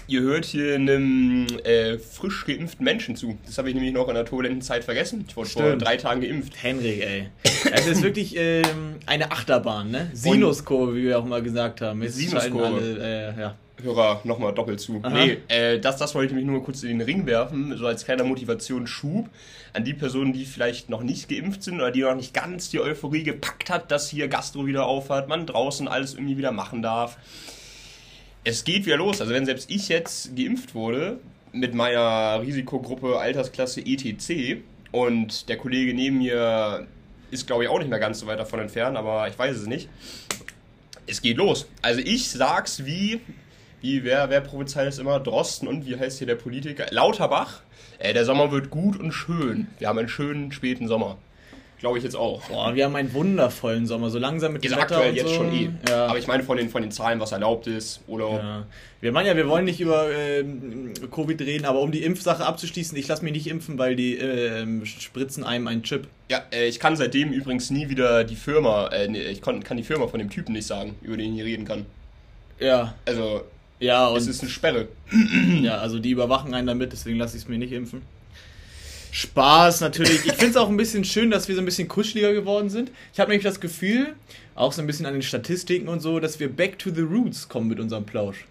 ihr 0.08 0.22
hört 0.22 0.46
hier 0.46 0.76
einem 0.76 1.48
äh, 1.64 1.98
frisch 1.98 2.46
geimpften 2.46 2.84
Menschen 2.84 3.16
zu. 3.16 3.38
Das 3.46 3.58
habe 3.58 3.70
ich 3.70 3.76
nämlich 3.76 3.94
noch 3.94 4.08
in 4.08 4.16
der 4.16 4.26
turbulenten 4.26 4.62
Zeit 4.62 4.84
vergessen. 4.84 5.26
Ich 5.28 5.36
wurde 5.36 5.50
vor 5.50 5.64
Stimmt. 5.64 5.82
drei 5.84 5.98
Tagen 5.98 6.22
geimpft. 6.22 6.54
Henrik, 6.62 7.02
ey. 7.02 7.30
Es 7.72 7.88
ist 7.88 8.04
wirklich 8.04 8.36
ähm, 8.38 8.96
eine 9.06 9.32
Achterbahn, 9.32 9.92
ne? 9.92 10.10
Sinuskurve, 10.14 10.96
wie 10.96 11.04
wir 11.04 11.20
auch 11.20 11.26
mal 11.26 11.42
gesagt 11.42 11.82
haben. 11.82 12.04
Jetzt 12.04 12.16
Sinuskurve. 12.16 12.66
Alle, 12.66 13.34
äh, 13.36 13.40
ja. 13.40 13.56
Hörer 13.82 14.22
nochmal 14.24 14.54
doppelt 14.54 14.80
zu. 14.80 15.00
Aha. 15.02 15.10
Nee, 15.10 15.38
äh, 15.48 15.80
das, 15.80 15.98
das 15.98 16.14
wollte 16.16 16.28
ich 16.28 16.32
nämlich 16.34 16.50
nur 16.50 16.64
kurz 16.64 16.84
in 16.84 16.90
den 16.90 17.02
Ring 17.02 17.26
werfen, 17.26 17.76
so 17.76 17.88
als 17.88 18.06
kleiner 18.06 18.24
Motivationsschub 18.24 19.30
an 19.74 19.84
die 19.84 19.94
Personen, 19.94 20.32
die 20.32 20.46
vielleicht 20.46 20.90
noch 20.90 21.02
nicht 21.02 21.28
geimpft 21.28 21.64
sind 21.64 21.76
oder 21.76 21.92
die 21.92 22.02
noch 22.02 22.16
nicht 22.16 22.34
ganz 22.34 22.70
die 22.70 22.80
Euphorie 22.80 23.24
gepackt 23.24 23.70
hat, 23.70 23.92
dass 23.92 24.10
hier 24.10 24.28
Gastro 24.28 24.68
wieder 24.68 24.86
aufhat, 24.86 25.28
man 25.28 25.48
draußen 25.48 25.88
alles 25.88 26.14
irgendwie 26.14 26.38
wieder 26.38 26.52
machen 26.52 26.82
darf. 26.82 27.18
Es 28.46 28.66
geht 28.66 28.86
wieder 28.86 28.98
los. 28.98 29.22
Also 29.22 29.34
wenn 29.34 29.46
selbst 29.46 29.72
ich 29.72 29.88
jetzt 29.88 30.36
geimpft 30.36 30.76
wurde 30.76 31.20
mit 31.54 31.74
meiner 31.74 32.42
Risikogruppe 32.42 33.18
Altersklasse 33.18 33.82
ETC 33.82 34.64
und 34.92 35.48
der 35.48 35.58
Kollege 35.58 35.94
neben 35.94 36.18
mir 36.18 36.88
ist, 37.32 37.48
glaube 37.48 37.64
ich, 37.64 37.70
auch 37.70 37.80
nicht 37.80 37.90
mehr 37.90 38.00
ganz 38.00 38.20
so 38.20 38.28
weit 38.28 38.40
davon 38.40 38.60
entfernt, 38.60 38.98
aber 38.98 39.28
ich 39.28 39.40
weiß 39.40 39.56
es 39.56 39.66
nicht. 39.66 39.90
Es 41.08 41.22
geht 41.22 41.38
los. 41.38 41.68
Also 41.82 42.02
ich 42.02 42.30
sag's 42.30 42.86
wie, 42.86 43.22
wie 43.82 44.04
wer, 44.04 44.30
wer 44.30 44.42
prophezeit 44.42 44.88
es 44.88 45.00
immer? 45.00 45.20
Drosten 45.20 45.68
und 45.68 45.86
wie 45.86 45.98
heißt 45.98 46.18
hier 46.18 46.28
der 46.28 46.36
Politiker? 46.36 46.86
Lauterbach. 46.92 47.62
Äh, 48.00 48.14
der 48.14 48.26
Sommer 48.26 48.52
wird 48.52 48.70
gut 48.70 49.00
und 49.00 49.14
schön. 49.14 49.68
Wir 49.80 49.88
haben 49.88 50.00
einen 50.00 50.10
schönen 50.10 50.52
späten 50.52 50.88
Sommer. 50.88 51.18
Glaube 51.84 51.98
ich 51.98 52.06
jetzt 52.06 52.16
auch. 52.16 52.42
Boah, 52.44 52.74
wir 52.74 52.86
haben 52.86 52.96
einen 52.96 53.12
wundervollen 53.14 53.86
Sommer, 53.86 54.10
so 54.10 54.18
langsam 54.18 54.54
mit 54.54 54.64
dem 54.64 54.72
Wetter 54.72 54.84
aktuell 54.84 55.14
jetzt 55.18 55.28
so. 55.28 55.34
schon 55.34 55.54
eh. 55.54 55.70
Ja. 55.90 56.06
Aber 56.06 56.18
ich 56.18 56.28
meine 56.28 56.42
von 56.42 56.56
den, 56.56 56.70
von 56.70 56.82
den 56.82 56.92
Zahlen, 56.92 57.20
was 57.20 57.34
erlaubt 57.34 57.68
ist. 57.68 58.00
Oder 58.08 58.30
ja. 58.30 58.66
Wir 59.02 59.12
meinen 59.12 59.26
ja, 59.26 59.36
wir 59.36 59.50
wollen 59.50 59.66
nicht 59.66 59.82
über 59.82 60.10
ähm, 60.10 60.94
Covid 61.12 61.42
reden, 61.42 61.66
aber 61.66 61.82
um 61.82 61.92
die 61.92 62.06
Impfsache 62.06 62.46
abzuschließen, 62.46 62.98
ich 62.98 63.10
lasse 63.10 63.22
mich 63.26 63.34
nicht 63.34 63.48
impfen, 63.48 63.78
weil 63.78 63.98
die 63.98 64.16
ähm, 64.16 64.86
spritzen 64.86 65.44
einem 65.44 65.68
einen 65.68 65.84
Chip. 65.84 66.08
Ja, 66.32 66.44
äh, 66.54 66.70
ich 66.70 66.80
kann 66.80 66.96
seitdem 66.96 67.34
übrigens 67.34 67.70
nie 67.70 67.90
wieder 67.90 68.24
die 68.24 68.38
Firma, 68.38 68.88
äh, 68.88 69.10
nee, 69.10 69.20
ich 69.20 69.42
kon, 69.42 69.62
kann 69.62 69.76
die 69.76 69.84
Firma 69.84 70.08
von 70.08 70.20
dem 70.20 70.30
Typen 70.30 70.54
nicht 70.54 70.68
sagen, 70.68 70.96
über 71.02 71.18
den 71.18 71.32
ich 71.32 71.36
hier 71.36 71.46
reden 71.46 71.66
kann. 71.66 71.86
Ja, 72.60 72.96
Also, 73.06 73.42
ja, 73.82 74.08
es 74.16 74.24
und 74.24 74.30
ist 74.30 74.40
eine 74.42 74.50
Sperre. 74.50 74.88
Ja, 75.62 75.80
also 75.80 76.00
die 76.00 76.12
überwachen 76.12 76.54
einen 76.54 76.68
damit, 76.68 76.94
deswegen 76.94 77.18
lasse 77.18 77.36
ich 77.36 77.44
es 77.44 77.50
mir 77.50 77.58
nicht 77.58 77.74
impfen. 77.74 78.04
Spaß 79.14 79.82
natürlich. 79.82 80.26
Ich 80.26 80.34
finde 80.34 80.48
es 80.48 80.58
auch 80.58 80.70
ein 80.70 80.76
bisschen 80.76 81.04
schön, 81.04 81.30
dass 81.30 81.48
wir 81.48 81.54
so 81.54 81.62
ein 81.62 81.66
bisschen 81.66 81.88
kuscheliger 81.88 82.34
geworden 82.34 82.70
sind. 82.70 82.90
Ich 83.14 83.20
habe 83.20 83.30
nämlich 83.30 83.44
das 83.44 83.60
Gefühl, 83.60 84.16
auch 84.56 84.74
so 84.74 84.82
ein 84.82 84.88
bisschen 84.88 85.06
an 85.06 85.14
den 85.14 85.22
Statistiken 85.22 85.88
und 85.88 86.00
so, 86.00 86.20
dass 86.20 86.40
wir 86.40 86.50
back 86.50 86.80
to 86.80 86.90
the 86.90 87.02
roots 87.02 87.48
kommen 87.48 87.68
mit 87.68 87.80
unserem 87.80 88.06
Plausch. 88.06 88.46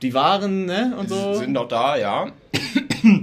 Die 0.00 0.14
waren, 0.14 0.66
ne, 0.66 0.94
und 0.96 1.08
so. 1.08 1.34
Sind 1.34 1.56
auch 1.58 1.68
da, 1.68 1.96
ja. 1.96 2.32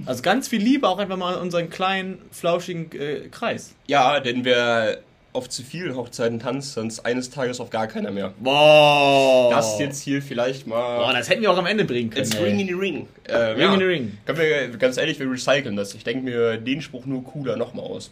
Also 0.05 0.23
ganz 0.23 0.47
viel 0.47 0.61
Liebe 0.61 0.89
auch 0.89 0.97
einfach 0.97 1.17
mal 1.17 1.35
unseren 1.35 1.69
kleinen, 1.69 2.17
flauschigen 2.31 2.91
äh, 2.99 3.29
Kreis. 3.29 3.75
Ja, 3.85 4.19
denn 4.19 4.43
wer 4.43 4.99
auf 5.33 5.49
zu 5.49 5.61
vielen 5.63 5.95
Hochzeiten 5.95 6.39
tanzt, 6.39 6.73
sonst 6.73 7.01
eines 7.05 7.29
Tages 7.29 7.59
auf 7.59 7.69
gar 7.69 7.87
keiner 7.87 8.11
mehr. 8.11 8.33
Boah. 8.39 9.49
Das 9.51 9.77
jetzt 9.79 10.01
hier 10.01 10.21
vielleicht 10.21 10.65
mal. 10.67 10.97
Boah, 10.97 11.13
das 11.13 11.29
hätten 11.29 11.41
wir 11.41 11.51
auch 11.51 11.57
am 11.57 11.65
Ende 11.67 11.85
bringen 11.85 12.09
können. 12.09 12.25
It's 12.25 12.35
ey. 12.35 12.43
ring 12.43 12.59
in 12.59 12.67
the 12.67 12.73
ring. 12.73 13.07
Äh, 13.25 13.35
Ring 13.35 13.59
ja. 13.61 13.73
in 13.73 13.79
the 13.79 13.85
ring. 13.85 14.17
Können 14.25 14.39
wir, 14.39 14.67
ganz 14.77 14.97
ehrlich, 14.97 15.19
wir 15.19 15.29
recyceln 15.29 15.75
das. 15.75 15.93
Ich 15.93 16.03
denke 16.03 16.23
mir 16.23 16.57
den 16.57 16.81
Spruch 16.81 17.05
nur 17.05 17.23
cooler 17.23 17.55
nochmal 17.55 17.85
aus. 17.85 18.09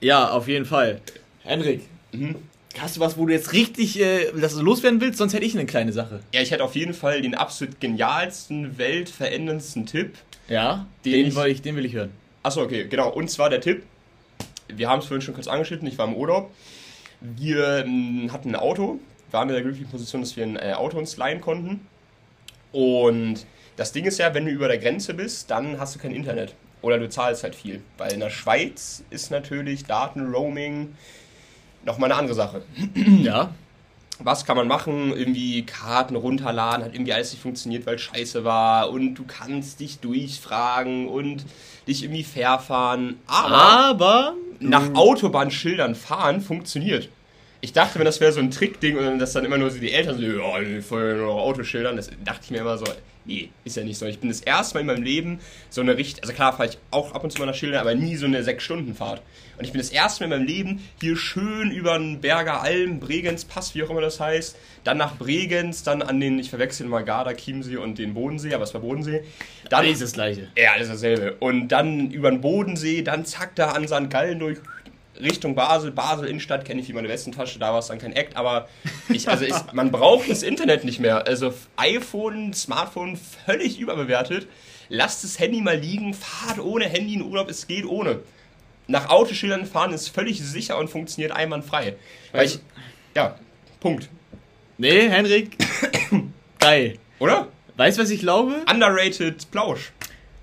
Ja, 0.00 0.30
auf 0.30 0.48
jeden 0.48 0.64
Fall. 0.64 1.00
Henrik, 1.44 1.82
Mhm. 2.12 2.36
hast 2.78 2.96
du 2.96 3.00
was, 3.00 3.16
wo 3.18 3.26
du 3.26 3.32
jetzt 3.32 3.52
richtig, 3.52 4.00
äh, 4.00 4.30
dass 4.32 4.54
du 4.54 4.62
loswerden 4.62 5.00
willst? 5.00 5.18
Sonst 5.18 5.34
hätte 5.34 5.44
ich 5.44 5.54
eine 5.54 5.66
kleine 5.66 5.92
Sache. 5.92 6.20
Ja, 6.32 6.40
ich 6.42 6.50
hätte 6.50 6.64
auf 6.64 6.74
jeden 6.74 6.94
Fall 6.94 7.22
den 7.22 7.34
absolut 7.34 7.80
genialsten, 7.80 8.78
weltveränderndsten 8.78 9.86
Tipp. 9.86 10.14
Ja, 10.48 10.86
Den 11.04 11.12
den, 11.12 11.26
ich- 11.26 11.36
will 11.36 11.46
ich, 11.46 11.62
den 11.62 11.76
will 11.76 11.84
ich 11.84 11.92
hören. 11.94 12.10
Achso, 12.42 12.62
okay, 12.62 12.86
genau. 12.88 13.10
Und 13.10 13.30
zwar 13.30 13.48
der 13.50 13.60
Tipp. 13.60 13.82
Wir 14.68 14.88
haben 14.88 15.00
es 15.00 15.06
vorhin 15.06 15.22
schon 15.22 15.34
kurz 15.34 15.48
angeschnitten, 15.48 15.86
ich 15.86 15.98
war 15.98 16.06
im 16.06 16.14
Urlaub. 16.14 16.50
Wir 17.20 17.84
ähm, 17.84 18.30
hatten 18.32 18.50
ein 18.50 18.56
Auto, 18.56 18.98
waren 19.30 19.48
in 19.48 19.54
der 19.54 19.62
glücklichen 19.62 19.90
Position, 19.90 20.20
dass 20.20 20.36
wir 20.36 20.44
ein 20.44 20.56
äh, 20.56 20.74
Auto 20.74 20.98
uns 20.98 21.16
leihen 21.16 21.40
konnten. 21.40 21.86
Und 22.72 23.46
das 23.76 23.92
Ding 23.92 24.04
ist 24.04 24.18
ja, 24.18 24.34
wenn 24.34 24.46
du 24.46 24.50
über 24.50 24.68
der 24.68 24.78
Grenze 24.78 25.14
bist, 25.14 25.50
dann 25.50 25.78
hast 25.78 25.94
du 25.94 25.98
kein 25.98 26.12
Internet. 26.12 26.54
Oder 26.82 26.98
du 26.98 27.08
zahlst 27.08 27.44
halt 27.44 27.54
viel. 27.54 27.82
Weil 27.96 28.12
in 28.12 28.20
der 28.20 28.30
Schweiz 28.30 29.04
ist 29.10 29.30
natürlich 29.30 29.84
Datenroaming 29.84 30.94
Nochmal 31.84 32.10
eine 32.10 32.18
andere 32.18 32.34
Sache. 32.34 32.62
Ja. 32.94 33.54
Was 34.18 34.44
kann 34.44 34.56
man 34.56 34.68
machen? 34.68 35.12
Irgendwie 35.16 35.62
Karten 35.62 36.16
runterladen, 36.16 36.84
hat 36.84 36.94
irgendwie 36.94 37.12
alles 37.12 37.32
nicht 37.32 37.42
funktioniert, 37.42 37.86
weil 37.86 37.98
scheiße 37.98 38.44
war 38.44 38.90
und 38.90 39.14
du 39.14 39.24
kannst 39.26 39.80
dich 39.80 39.98
durchfragen 39.98 41.08
und 41.08 41.44
dich 41.88 42.02
irgendwie 42.04 42.24
fair 42.24 42.58
fahren. 42.58 43.18
Aber 43.26 43.56
Aber. 43.56 44.34
nach 44.60 44.94
Autobahnschildern 44.94 45.94
fahren 45.94 46.40
funktioniert. 46.40 47.08
Ich 47.64 47.72
dachte, 47.72 47.98
wenn 47.98 48.04
das 48.04 48.20
wäre 48.20 48.30
so 48.30 48.40
ein 48.40 48.50
Trickding 48.50 48.98
und 48.98 49.18
dass 49.18 49.32
dann 49.32 49.46
immer 49.46 49.56
nur 49.56 49.70
so 49.70 49.78
die 49.78 49.90
Eltern 49.90 50.18
so, 50.18 50.22
ja, 50.22 50.60
die 50.60 50.82
folgen 50.82 51.20
nur 51.20 51.28
noch 51.28 51.40
Autoschildern, 51.40 51.96
das 51.96 52.10
dachte 52.22 52.40
ich 52.44 52.50
mir 52.50 52.58
immer 52.58 52.76
so, 52.76 52.84
nee, 53.24 53.48
ist 53.64 53.78
ja 53.78 53.82
nicht 53.82 53.96
so. 53.96 54.04
Ich 54.04 54.18
bin 54.18 54.28
das 54.28 54.42
erste 54.42 54.74
Mal 54.74 54.80
in 54.82 54.86
meinem 54.86 55.02
Leben 55.02 55.40
so 55.70 55.80
eine 55.80 55.96
Richt, 55.96 56.22
also 56.22 56.34
klar 56.34 56.52
fahre 56.52 56.68
ich 56.68 56.76
auch 56.90 57.14
ab 57.14 57.24
und 57.24 57.30
zu 57.30 57.38
mal 57.38 57.46
nach 57.46 57.54
Schildern, 57.54 57.80
aber 57.80 57.94
nie 57.94 58.16
so 58.16 58.26
eine 58.26 58.42
6-Stunden-Fahrt. 58.42 59.22
Und 59.56 59.64
ich 59.64 59.72
bin 59.72 59.80
das 59.80 59.88
erste 59.88 60.26
Mal 60.26 60.34
in 60.34 60.40
meinem 60.42 60.46
Leben 60.46 60.88
hier 61.00 61.16
schön 61.16 61.70
über 61.70 61.96
den 61.96 62.20
Berger 62.20 62.60
Alm, 62.60 63.00
Bregenz 63.00 63.46
Pass, 63.46 63.74
wie 63.74 63.82
auch 63.82 63.88
immer 63.88 64.02
das 64.02 64.20
heißt, 64.20 64.58
dann 64.84 64.98
nach 64.98 65.16
Bregenz, 65.16 65.82
dann 65.82 66.02
an 66.02 66.20
den, 66.20 66.38
ich 66.38 66.50
verwechsel 66.50 66.86
mal 66.86 67.02
Garda, 67.02 67.32
Chiemsee 67.32 67.78
und 67.78 67.96
den 67.98 68.12
Bodensee, 68.12 68.52
aber 68.52 68.64
es 68.64 68.74
war 68.74 68.82
Bodensee. 68.82 69.24
Dann 69.70 69.86
Alles 69.86 70.00
das 70.00 70.12
gleiche. 70.12 70.48
ja, 70.54 70.72
alles 70.72 70.88
dasselbe. 70.88 71.36
Und 71.40 71.68
dann 71.68 72.10
über 72.10 72.30
den 72.30 72.42
Bodensee, 72.42 73.00
dann 73.00 73.24
zack 73.24 73.54
da 73.54 73.70
an 73.70 73.88
St. 73.88 74.10
Gallen 74.10 74.38
durch 74.38 74.58
Richtung 75.20 75.54
Basel, 75.54 75.90
Basel 75.90 76.26
Innenstadt 76.26 76.64
kenne 76.64 76.80
ich 76.80 76.88
wie 76.88 76.92
meine 76.92 77.08
Westentasche, 77.08 77.58
da 77.58 77.72
war 77.72 77.78
es 77.78 77.86
dann 77.86 77.98
kein 77.98 78.12
Act, 78.12 78.36
aber 78.36 78.68
ich, 79.08 79.28
also 79.28 79.44
ich, 79.44 79.54
man 79.72 79.90
braucht 79.90 80.28
das 80.28 80.42
Internet 80.42 80.84
nicht 80.84 80.98
mehr. 80.98 81.26
Also 81.26 81.54
iPhone, 81.76 82.52
Smartphone 82.52 83.16
völlig 83.46 83.78
überbewertet. 83.78 84.48
Lasst 84.88 85.24
das 85.24 85.38
Handy 85.38 85.60
mal 85.60 85.78
liegen, 85.78 86.14
fahrt 86.14 86.58
ohne 86.58 86.86
Handy 86.86 87.14
in 87.14 87.22
Urlaub, 87.22 87.48
es 87.48 87.66
geht 87.66 87.86
ohne. 87.86 88.20
Nach 88.86 89.08
Autoschildern 89.08 89.66
fahren 89.66 89.92
ist 89.92 90.08
völlig 90.08 90.42
sicher 90.42 90.78
und 90.78 90.90
funktioniert 90.90 91.32
einwandfrei. 91.32 91.96
Weil 92.32 92.46
ich, 92.46 92.58
ja, 93.14 93.38
Punkt. 93.80 94.08
Nee, 94.76 95.08
Henrik. 95.08 95.56
Geil. 96.58 96.98
Oder? 97.18 97.48
Weißt 97.76 97.98
du, 97.98 98.02
was 98.02 98.10
ich 98.10 98.20
glaube? 98.20 98.56
Underrated 98.70 99.50
Plausch. 99.50 99.92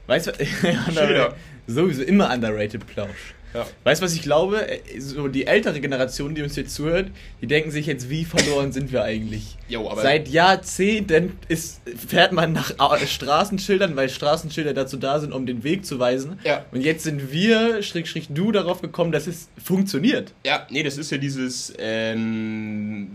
Weißt 0.08 0.28
du, 0.28 0.46
Schilder. 0.94 1.36
sowieso 1.68 2.02
immer 2.02 2.34
underrated 2.34 2.88
Plausch. 2.88 3.36
Ja. 3.54 3.66
Weißt 3.84 4.02
du, 4.02 4.06
was 4.06 4.14
ich 4.14 4.22
glaube? 4.22 4.68
Äh, 4.70 5.00
So 5.00 5.28
die 5.28 5.46
ältere 5.48 5.80
Generation, 5.82 6.36
die 6.36 6.42
uns 6.42 6.56
jetzt 6.56 6.74
zuhört, 6.76 7.10
die 7.42 7.48
denken 7.48 7.72
sich 7.72 7.86
jetzt, 7.86 8.10
wie 8.10 8.24
verloren 8.26 8.72
sind 8.72 8.92
wir 8.92 9.04
eigentlich? 9.04 9.58
Jo, 9.68 9.90
aber 9.90 10.02
Seit 10.02 10.28
Jahrzehnten 10.30 11.34
ist, 11.48 11.82
fährt 12.08 12.32
man 12.34 12.54
nach 12.54 12.74
Au- 12.80 12.98
Straßenschildern, 12.98 13.96
weil 13.96 14.10
Straßenschilder 14.10 14.74
dazu 14.74 14.98
da 14.98 15.20
sind, 15.20 15.34
um 15.34 15.46
den 15.46 15.64
Weg 15.64 15.86
zu 15.86 16.00
weisen. 16.00 16.40
Ja. 16.44 16.66
Und 16.72 16.82
jetzt 16.82 17.04
sind 17.04 17.32
wir, 17.32 17.82
Schräg, 17.84 18.08
Schräg, 18.08 18.26
du, 18.30 18.52
darauf 18.52 18.82
gekommen, 18.82 19.12
dass 19.12 19.28
es 19.28 19.50
funktioniert. 19.64 20.34
Ja, 20.46 20.68
nee, 20.70 20.84
das 20.84 20.98
ist 20.98 21.12
ja 21.12 21.18
dieses 21.18 21.74
ähm, 21.78 23.08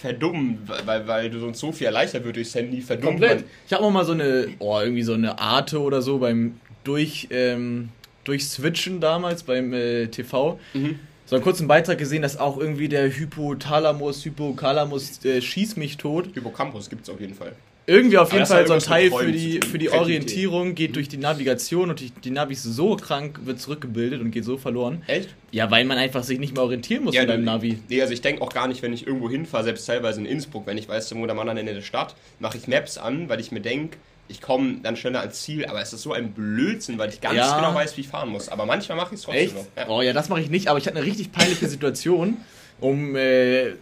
Verdummen, 0.00 0.58
weil, 0.86 1.06
weil 1.06 1.30
du 1.30 1.38
sonst 1.40 1.60
so 1.60 1.72
viel 1.72 1.86
erleichtert 1.86 2.24
wird 2.24 2.36
durchs 2.36 2.54
Handy. 2.54 2.80
Verdummt 2.80 3.20
Komplett. 3.20 3.44
Ich 3.66 3.72
habe 3.72 3.84
auch 3.84 3.90
mal 3.90 4.04
so 4.04 4.12
eine, 4.12 4.48
oh, 4.58 4.78
irgendwie 4.80 5.02
so 5.02 5.14
eine 5.14 5.38
Arte 5.38 5.80
oder 5.80 6.02
so 6.02 6.18
beim 6.18 6.56
durch, 6.84 7.28
ähm, 7.30 7.88
durch 8.24 8.46
Switchen 8.46 9.00
damals 9.00 9.42
beim 9.42 9.72
äh, 9.72 10.06
TV. 10.08 10.58
Mhm. 10.72 10.98
So 11.26 11.36
einen 11.36 11.42
kurzen 11.42 11.66
Beitrag 11.68 11.98
gesehen, 11.98 12.22
dass 12.22 12.36
auch 12.36 12.58
irgendwie 12.58 12.88
der 12.88 13.10
Hypothalamus, 13.10 14.24
Hypokalamus 14.24 15.24
äh, 15.24 15.40
schieß 15.40 15.76
mich 15.76 15.96
tot. 15.96 16.28
Hippocampus 16.34 16.90
gibt 16.90 17.04
es 17.04 17.10
auf 17.10 17.20
jeden 17.20 17.34
Fall. 17.34 17.52
Irgendwie 17.86 18.16
auf 18.16 18.28
Aber 18.28 18.38
jeden 18.38 18.46
Fall 18.46 18.66
so 18.66 18.72
ein 18.72 18.80
Teil 18.80 19.10
für 19.10 19.30
die, 19.30 19.60
für 19.60 19.78
die. 19.78 19.90
Orientierung, 19.90 20.74
geht 20.74 20.96
durch 20.96 21.08
die 21.08 21.18
Navigation 21.18 21.90
und 21.90 22.00
die, 22.00 22.10
die 22.10 22.30
Navi 22.30 22.54
ist 22.54 22.62
so 22.62 22.96
krank, 22.96 23.40
wird 23.44 23.60
zurückgebildet 23.60 24.20
und 24.20 24.30
geht 24.30 24.44
so 24.44 24.56
verloren. 24.56 25.02
Echt? 25.06 25.34
Ja, 25.50 25.70
weil 25.70 25.84
man 25.84 25.98
einfach 25.98 26.22
sich 26.22 26.38
nicht 26.38 26.54
mehr 26.54 26.62
orientieren 26.62 27.04
muss 27.04 27.14
Ja, 27.14 27.22
in 27.22 27.28
deinem 27.28 27.44
Navi. 27.44 27.78
Nee, 27.88 28.00
also 28.00 28.14
ich 28.14 28.22
denke 28.22 28.42
auch 28.42 28.52
gar 28.52 28.68
nicht, 28.68 28.82
wenn 28.82 28.92
ich 28.92 29.06
irgendwo 29.06 29.28
hinfahre, 29.28 29.64
selbst 29.64 29.84
teilweise 29.86 30.20
in 30.20 30.26
Innsbruck, 30.26 30.66
wenn 30.66 30.78
ich 30.78 30.88
weiß, 30.88 31.14
wo 31.14 31.26
der 31.26 31.34
Mann 31.34 31.48
am 31.48 31.56
Ende 31.56 31.74
der 31.74 31.82
Stadt, 31.82 32.14
mache 32.38 32.56
ich 32.56 32.68
Maps 32.68 32.96
an, 32.96 33.28
weil 33.28 33.40
ich 33.40 33.52
mir 33.52 33.60
denke, 33.60 33.98
ich 34.28 34.40
komme 34.40 34.76
dann 34.82 34.96
schneller 34.96 35.20
ans 35.20 35.42
Ziel, 35.42 35.66
aber 35.66 35.80
es 35.82 35.92
ist 35.92 36.02
so 36.02 36.12
ein 36.12 36.32
Blödsinn, 36.32 36.96
weil 36.98 37.10
ich 37.10 37.20
ganz 37.20 37.36
Ja. 37.36 37.56
genau 37.56 37.74
weiß, 37.74 37.96
wie 37.96 38.00
ich 38.02 38.08
fahren 38.08 38.30
muss. 38.30 38.48
Aber 38.48 38.64
manchmal 38.66 38.96
mache 38.96 39.14
ich 39.14 39.20
es 39.20 39.26
trotzdem 39.26 39.44
Echt? 39.44 39.54
noch. 39.54 39.66
Ja. 39.76 39.88
Oh 39.88 40.02
ja, 40.02 40.12
das 40.12 40.28
mache 40.28 40.40
ich 40.40 40.50
nicht, 40.50 40.68
aber 40.68 40.78
ich 40.78 40.86
hatte 40.86 40.96
eine 40.96 41.06
richtig 41.06 41.30
peinliche 41.32 41.68
Situation, 41.68 42.38
um 42.80 43.14
äh, 43.16 43.72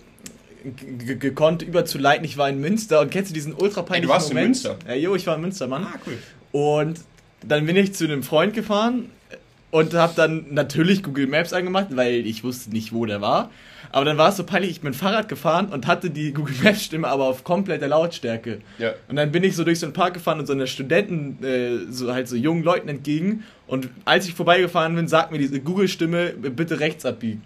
gekonnt 1.18 1.62
überzuleiten. 1.62 2.24
Ich 2.24 2.36
war 2.36 2.48
in 2.48 2.60
Münster 2.60 3.00
und 3.00 3.10
kennst 3.10 3.30
du 3.30 3.34
diesen 3.34 3.52
ultra 3.54 3.82
peinlichen 3.82 3.94
Ey, 4.04 4.06
du 4.06 4.08
warst 4.08 4.30
in 4.30 4.36
Moment? 4.36 4.48
Münster? 4.50 4.76
Ja, 4.86 4.94
jo, 4.94 5.14
ich 5.14 5.26
war 5.26 5.36
in 5.36 5.40
Münster, 5.42 5.66
Mann. 5.66 5.84
Ah, 5.84 5.98
cool. 6.06 6.18
Und 6.52 7.00
dann 7.44 7.66
bin 7.66 7.76
ich 7.76 7.94
zu 7.94 8.04
einem 8.04 8.22
Freund 8.22 8.54
gefahren 8.54 9.10
und 9.72 9.94
habe 9.94 10.12
dann 10.14 10.44
natürlich 10.50 11.02
Google 11.02 11.26
Maps 11.26 11.54
angemacht, 11.54 11.88
weil 11.90 12.26
ich 12.26 12.44
wusste 12.44 12.70
nicht, 12.70 12.92
wo 12.92 13.06
der 13.06 13.22
war. 13.22 13.50
Aber 13.90 14.04
dann 14.04 14.18
war 14.18 14.28
es 14.28 14.36
so 14.36 14.44
peinlich, 14.44 14.70
ich 14.70 14.80
bin 14.82 14.92
Fahrrad 14.92 15.28
gefahren 15.28 15.70
und 15.70 15.86
hatte 15.86 16.10
die 16.10 16.32
Google 16.34 16.54
Maps 16.62 16.84
Stimme 16.84 17.08
aber 17.08 17.24
auf 17.24 17.42
kompletter 17.42 17.88
Lautstärke. 17.88 18.58
Ja. 18.78 18.92
Und 19.08 19.16
dann 19.16 19.32
bin 19.32 19.42
ich 19.42 19.56
so 19.56 19.64
durch 19.64 19.80
so 19.80 19.86
einen 19.86 19.94
Park 19.94 20.14
gefahren 20.14 20.38
und 20.38 20.46
so 20.46 20.52
einer 20.52 20.66
Studenten, 20.66 21.42
äh, 21.42 21.90
so 21.90 22.12
halt 22.12 22.28
so 22.28 22.36
jungen 22.36 22.62
Leuten 22.62 22.88
entgegen. 22.88 23.44
Und 23.66 23.88
als 24.04 24.28
ich 24.28 24.34
vorbeigefahren 24.34 24.94
bin, 24.94 25.08
sagt 25.08 25.32
mir 25.32 25.38
diese 25.38 25.58
Google-Stimme, 25.58 26.34
bitte 26.34 26.78
rechts 26.78 27.06
abbiegen. 27.06 27.42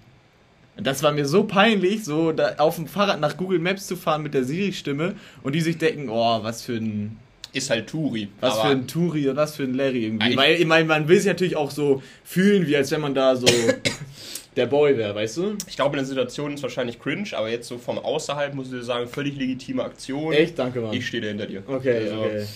Und 0.76 0.84
das 0.84 1.04
war 1.04 1.12
mir 1.12 1.26
so 1.26 1.44
peinlich, 1.44 2.04
so 2.04 2.34
auf 2.58 2.74
dem 2.74 2.88
Fahrrad 2.88 3.20
nach 3.20 3.36
Google 3.36 3.60
Maps 3.60 3.86
zu 3.86 3.94
fahren 3.94 4.24
mit 4.24 4.34
der 4.34 4.42
Siri-Stimme 4.42 5.14
und 5.44 5.54
die 5.54 5.60
sich 5.60 5.78
denken, 5.78 6.08
oh, 6.10 6.42
was 6.42 6.62
für 6.62 6.74
ein 6.74 7.18
Ist 7.56 7.70
halt 7.70 7.88
Touri. 7.88 8.28
was 8.40 8.58
für 8.60 8.68
ein 8.68 8.86
Touri 8.86 9.28
und 9.28 9.36
was 9.36 9.56
für 9.56 9.62
ein 9.64 9.74
Larry 9.74 10.04
irgendwie. 10.06 10.36
Weil 10.36 10.56
ich 10.60 10.66
meine, 10.66 10.84
man 10.84 11.08
will 11.08 11.16
sich 11.18 11.26
natürlich 11.26 11.56
auch 11.56 11.70
so 11.70 12.02
fühlen, 12.24 12.66
wie 12.66 12.76
als 12.76 12.90
wenn 12.90 13.00
man 13.00 13.14
da 13.14 13.34
so 13.36 13.46
der 14.56 14.66
Boy 14.66 14.96
wäre, 14.96 15.14
weißt 15.14 15.36
du? 15.38 15.56
Ich 15.68 15.76
glaube, 15.76 15.96
in 15.96 15.98
der 15.98 16.06
Situation 16.06 16.52
ist 16.52 16.60
es 16.60 16.62
wahrscheinlich 16.62 16.98
cringe, 17.00 17.28
aber 17.32 17.48
jetzt 17.50 17.68
so 17.68 17.78
vom 17.78 17.98
Außerhalb 17.98 18.54
muss 18.54 18.66
ich 18.66 18.72
dir 18.72 18.82
sagen, 18.82 19.08
völlig 19.08 19.36
legitime 19.36 19.82
Aktion. 19.84 20.32
Echt, 20.32 20.58
danke, 20.58 20.80
Mann. 20.80 20.92
Ich 20.94 21.06
stehe 21.06 21.22
da 21.22 21.28
hinter 21.28 21.46
dir. 21.46 21.62
okay, 21.66 22.04
Also, 22.04 22.20
okay. 22.20 22.46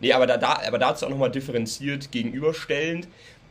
Nee, 0.00 0.12
aber, 0.12 0.26
da, 0.26 0.36
da, 0.36 0.60
aber 0.66 0.78
dazu 0.78 1.06
auch 1.06 1.10
nochmal 1.10 1.30
differenziert 1.30 2.10
gegenüberstellend. 2.10 3.06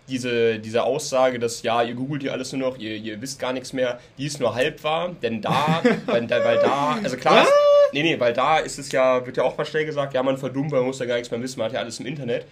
Diese, 0.09 0.59
diese 0.59 0.83
Aussage, 0.83 1.39
dass 1.39 1.61
ja, 1.61 1.81
ihr 1.83 1.93
googelt 1.93 2.23
hier 2.23 2.33
alles 2.33 2.51
nur 2.51 2.69
noch, 2.71 2.77
ihr, 2.77 2.95
ihr 2.95 3.21
wisst 3.21 3.39
gar 3.39 3.53
nichts 3.53 3.71
mehr, 3.71 3.99
die 4.17 4.25
ist 4.25 4.39
nur 4.41 4.53
halb 4.55 4.83
wahr, 4.83 5.15
denn 5.21 5.41
da, 5.41 5.81
weil, 6.07 6.27
da, 6.27 6.43
weil 6.43 6.57
da, 6.57 6.99
also 7.01 7.15
klar, 7.15 7.45
nee, 7.93 8.03
nee, 8.03 8.19
weil 8.19 8.33
da 8.33 8.59
ist 8.59 8.79
es 8.79 8.91
ja, 8.91 9.25
wird 9.25 9.37
ja 9.37 9.43
auch 9.43 9.57
mal 9.57 9.65
schnell 9.65 9.85
gesagt, 9.85 10.13
ja, 10.13 10.23
man 10.23 10.37
verdummt, 10.37 10.71
man 10.71 10.83
muss 10.83 10.99
ja 10.99 11.05
gar 11.05 11.15
nichts 11.15 11.31
mehr 11.31 11.41
wissen, 11.41 11.59
man 11.59 11.67
hat 11.67 11.73
ja 11.73 11.79
alles 11.79 11.99
im 11.99 12.05
Internet. 12.05 12.45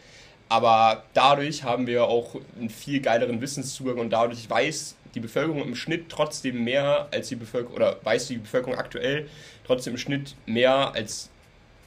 Aber 0.49 1.03
dadurch 1.13 1.63
haben 1.63 1.85
wir 1.85 2.05
auch 2.05 2.35
einen 2.57 2.69
viel 2.69 3.01
geileren 3.01 3.39
Wissenszugang 3.39 3.99
und 3.99 4.09
dadurch 4.09 4.49
weiß 4.49 4.95
die 5.15 5.19
Bevölkerung 5.19 5.63
im 5.63 5.75
Schnitt 5.75 6.09
trotzdem 6.09 6.63
mehr 6.63 7.07
als 7.11 7.29
die 7.29 7.35
Bevölkerung, 7.35 7.75
oder 7.75 7.97
weiß 8.03 8.27
die 8.27 8.37
Bevölkerung 8.37 8.77
aktuell 8.77 9.27
trotzdem 9.65 9.93
im 9.93 9.99
Schnitt 9.99 10.35
mehr 10.45 10.93
als 10.93 11.29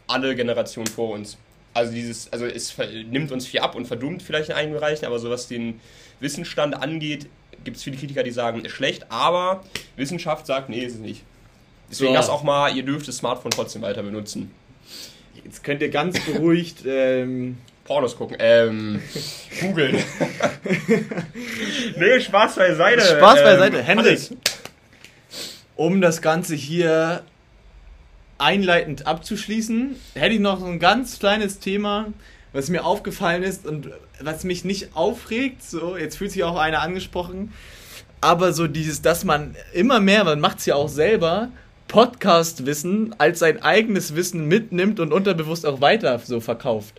alle 0.06 0.34
Generationen 0.34 0.86
vor 0.86 1.10
uns. 1.10 1.38
Also 1.74 1.92
dieses, 1.92 2.32
also 2.32 2.46
es 2.46 2.76
nimmt 2.78 3.32
uns 3.32 3.46
viel 3.46 3.60
ab 3.60 3.74
und 3.74 3.86
verdummt 3.86 4.22
vielleicht 4.22 4.50
in 4.50 4.54
einigen 4.54 4.74
Bereichen, 4.74 5.06
aber 5.06 5.18
so 5.18 5.30
was 5.30 5.48
den 5.48 5.80
Wissensstand 6.20 6.74
angeht, 6.74 7.26
gibt 7.64 7.76
es 7.76 7.82
viele 7.82 7.96
Kritiker, 7.96 8.22
die 8.22 8.30
sagen, 8.30 8.64
ist 8.64 8.72
schlecht, 8.72 9.10
aber 9.10 9.64
Wissenschaft 9.96 10.46
sagt, 10.46 10.68
nee, 10.68 10.84
ist 10.84 10.94
es 10.94 11.00
nicht. 11.00 11.22
Deswegen 11.92 12.14
So. 12.14 12.16
das 12.16 12.30
auch 12.30 12.42
mal, 12.42 12.74
ihr 12.74 12.84
dürft 12.84 13.06
das 13.06 13.18
Smartphone 13.18 13.50
trotzdem 13.50 13.82
weiter 13.82 14.02
benutzen. 14.02 14.50
Jetzt 15.44 15.62
könnt 15.62 15.82
ihr 15.82 15.90
ganz 15.90 16.18
beruhigt 16.24 16.84
ähm, 16.86 17.58
Pornos 17.84 18.16
gucken, 18.16 18.38
ähm, 18.40 19.02
googeln. 19.60 19.96
nee, 21.96 22.20
Spaß 22.20 22.56
beiseite. 22.56 23.02
Spaß 23.02 23.40
ähm, 23.40 23.44
beiseite. 23.44 23.82
Henrik. 23.82 24.06
Hannes. 24.06 24.34
um 25.76 26.00
das 26.00 26.22
Ganze 26.22 26.54
hier 26.54 27.24
einleitend 28.38 29.06
abzuschließen, 29.06 29.96
hätte 30.14 30.34
ich 30.34 30.40
noch 30.40 30.60
so 30.60 30.66
ein 30.66 30.78
ganz 30.78 31.18
kleines 31.18 31.58
Thema, 31.58 32.06
was 32.54 32.70
mir 32.70 32.86
aufgefallen 32.86 33.42
ist 33.42 33.66
und 33.66 33.90
was 34.18 34.44
mich 34.44 34.64
nicht 34.64 34.96
aufregt. 34.96 35.62
So, 35.62 35.98
jetzt 35.98 36.16
fühlt 36.16 36.32
sich 36.32 36.42
auch 36.42 36.56
einer 36.56 36.80
angesprochen. 36.80 37.52
Aber 38.22 38.54
so 38.54 38.66
dieses, 38.66 39.02
dass 39.02 39.24
man 39.24 39.56
immer 39.74 40.00
mehr, 40.00 40.24
man 40.24 40.40
macht 40.40 40.60
es 40.60 40.66
ja 40.66 40.76
auch 40.76 40.88
selber, 40.88 41.50
Podcast-Wissen 41.92 43.14
als 43.18 43.38
sein 43.38 43.62
eigenes 43.62 44.16
Wissen 44.16 44.48
mitnimmt 44.48 44.98
und 44.98 45.12
unterbewusst 45.12 45.66
auch 45.66 45.82
weiter 45.82 46.18
so 46.18 46.40
verkauft. 46.40 46.94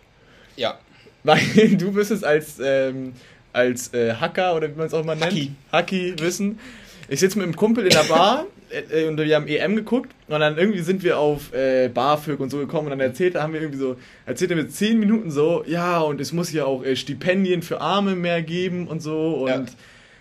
Ja, 0.56 0.78
Weil 1.24 1.40
du 1.76 1.92
bist 1.92 2.12
es 2.12 2.22
als, 2.22 2.60
ähm, 2.62 3.12
als 3.52 3.92
äh, 3.92 4.14
Hacker 4.14 4.54
oder 4.54 4.70
wie 4.70 4.78
man 4.78 4.86
es 4.86 4.94
auch 4.94 5.04
mal 5.04 5.16
nennt. 5.16 5.32
Hacki. 5.32 5.52
Hacki 5.72 6.14
wissen. 6.20 6.60
Ich 7.08 7.20
sitze 7.20 7.36
mit 7.38 7.44
einem 7.44 7.56
Kumpel 7.56 7.84
in 7.84 7.90
der 7.90 8.04
Bar 8.04 8.46
äh, 8.70 9.06
und 9.06 9.18
wir 9.18 9.34
haben 9.34 9.48
EM 9.48 9.74
geguckt 9.74 10.12
und 10.28 10.38
dann 10.38 10.56
irgendwie 10.56 10.80
sind 10.80 11.02
wir 11.02 11.18
auf 11.18 11.52
äh, 11.52 11.88
BAföG 11.88 12.38
und 12.38 12.50
so 12.50 12.58
gekommen 12.58 12.86
und 12.86 12.90
dann 12.90 13.00
erzählt, 13.00 13.34
haben 13.34 13.52
wir 13.52 13.60
irgendwie 13.60 13.80
so, 13.80 13.96
erzählt 14.26 14.52
er 14.52 14.56
mit 14.56 14.72
zehn 14.72 15.00
Minuten 15.00 15.32
so, 15.32 15.64
ja 15.66 15.98
und 15.98 16.20
es 16.20 16.32
muss 16.32 16.52
ja 16.52 16.66
auch 16.66 16.84
äh, 16.84 16.94
Stipendien 16.94 17.62
für 17.62 17.80
Arme 17.80 18.14
mehr 18.14 18.42
geben 18.42 18.86
und 18.86 19.02
so 19.02 19.44
und 19.44 19.72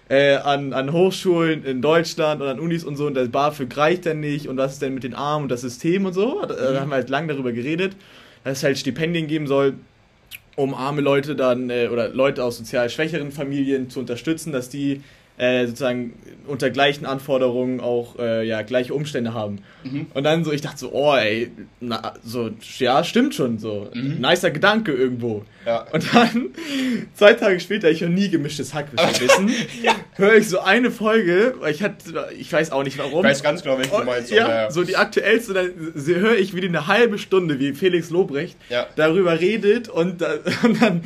äh, 0.09 0.35
an, 0.35 0.73
an 0.73 0.91
Hochschulen 0.91 1.63
in 1.63 1.81
Deutschland 1.81 2.41
und 2.41 2.47
an 2.47 2.59
Unis 2.59 2.83
und 2.83 2.95
so 2.95 3.07
und 3.07 3.13
das 3.13 3.29
BAföG 3.29 3.75
reicht 3.77 4.05
dann 4.05 4.19
nicht 4.19 4.47
und 4.47 4.57
was 4.57 4.73
ist 4.73 4.81
denn 4.81 4.93
mit 4.93 5.03
den 5.03 5.13
Armen 5.13 5.43
und 5.43 5.49
das 5.49 5.61
System 5.61 6.05
und 6.05 6.13
so. 6.13 6.41
Da, 6.41 6.53
da 6.53 6.79
haben 6.81 6.89
wir 6.89 6.95
halt 6.95 7.09
lang 7.09 7.27
darüber 7.27 7.51
geredet, 7.51 7.95
dass 8.43 8.59
es 8.59 8.63
halt 8.63 8.77
Stipendien 8.77 9.27
geben 9.27 9.47
soll, 9.47 9.75
um 10.55 10.73
arme 10.73 11.01
Leute 11.01 11.35
dann 11.35 11.69
äh, 11.69 11.87
oder 11.87 12.09
Leute 12.09 12.43
aus 12.43 12.57
sozial 12.57 12.89
schwächeren 12.89 13.31
Familien 13.31 13.89
zu 13.89 13.99
unterstützen, 13.99 14.51
dass 14.51 14.69
die 14.69 15.01
äh, 15.37 15.65
sozusagen 15.65 16.13
unter 16.47 16.69
gleichen 16.69 17.05
Anforderungen 17.05 17.79
auch 17.79 18.19
äh, 18.19 18.45
ja, 18.45 18.61
gleiche 18.61 18.93
Umstände 18.93 19.33
haben. 19.33 19.59
Mhm. 19.83 20.07
Und 20.13 20.23
dann 20.23 20.43
so, 20.43 20.51
ich 20.51 20.61
dachte 20.61 20.77
so, 20.77 20.91
oh 20.91 21.15
ey, 21.15 21.51
na, 21.79 22.13
so, 22.23 22.51
ja, 22.77 23.03
stimmt 23.03 23.33
schon, 23.33 23.57
so, 23.57 23.89
mhm. 23.93 24.19
nicer 24.19 24.51
Gedanke 24.51 24.91
irgendwo. 24.91 25.43
Ja. 25.65 25.87
Und 25.91 26.13
dann, 26.13 26.49
zwei 27.15 27.33
Tage 27.33 27.59
später, 27.59 27.89
ich 27.89 28.01
höre 28.01 28.09
nie 28.09 28.29
gemischtes 28.29 28.73
Hackwissen, 28.73 29.49
ja. 29.83 29.95
höre 30.15 30.35
ich 30.35 30.49
so 30.49 30.59
eine 30.59 30.91
Folge, 30.91 31.55
weil 31.59 31.73
ich 31.73 31.81
hatte, 31.81 32.27
ich 32.37 32.51
weiß 32.51 32.71
auch 32.71 32.83
nicht 32.83 32.97
warum. 32.97 33.25
Ich 33.25 33.31
weiß 33.31 33.43
ganz 33.43 33.63
genau, 33.63 33.77
welche 33.77 33.95
du 33.95 34.03
meinst. 34.03 34.31
Ja, 34.31 34.49
ja, 34.49 34.71
so 34.71 34.83
die 34.83 34.97
aktuellste, 34.97 35.53
dann 35.53 35.71
höre 35.95 36.35
ich 36.35 36.53
wieder 36.53 36.67
eine 36.67 36.87
halbe 36.87 37.17
Stunde, 37.17 37.59
wie 37.59 37.73
Felix 37.73 38.09
Lobrecht 38.09 38.57
ja. 38.69 38.87
darüber 38.95 39.39
redet 39.39 39.87
und, 39.89 40.21
und 40.63 40.81
dann 40.81 41.03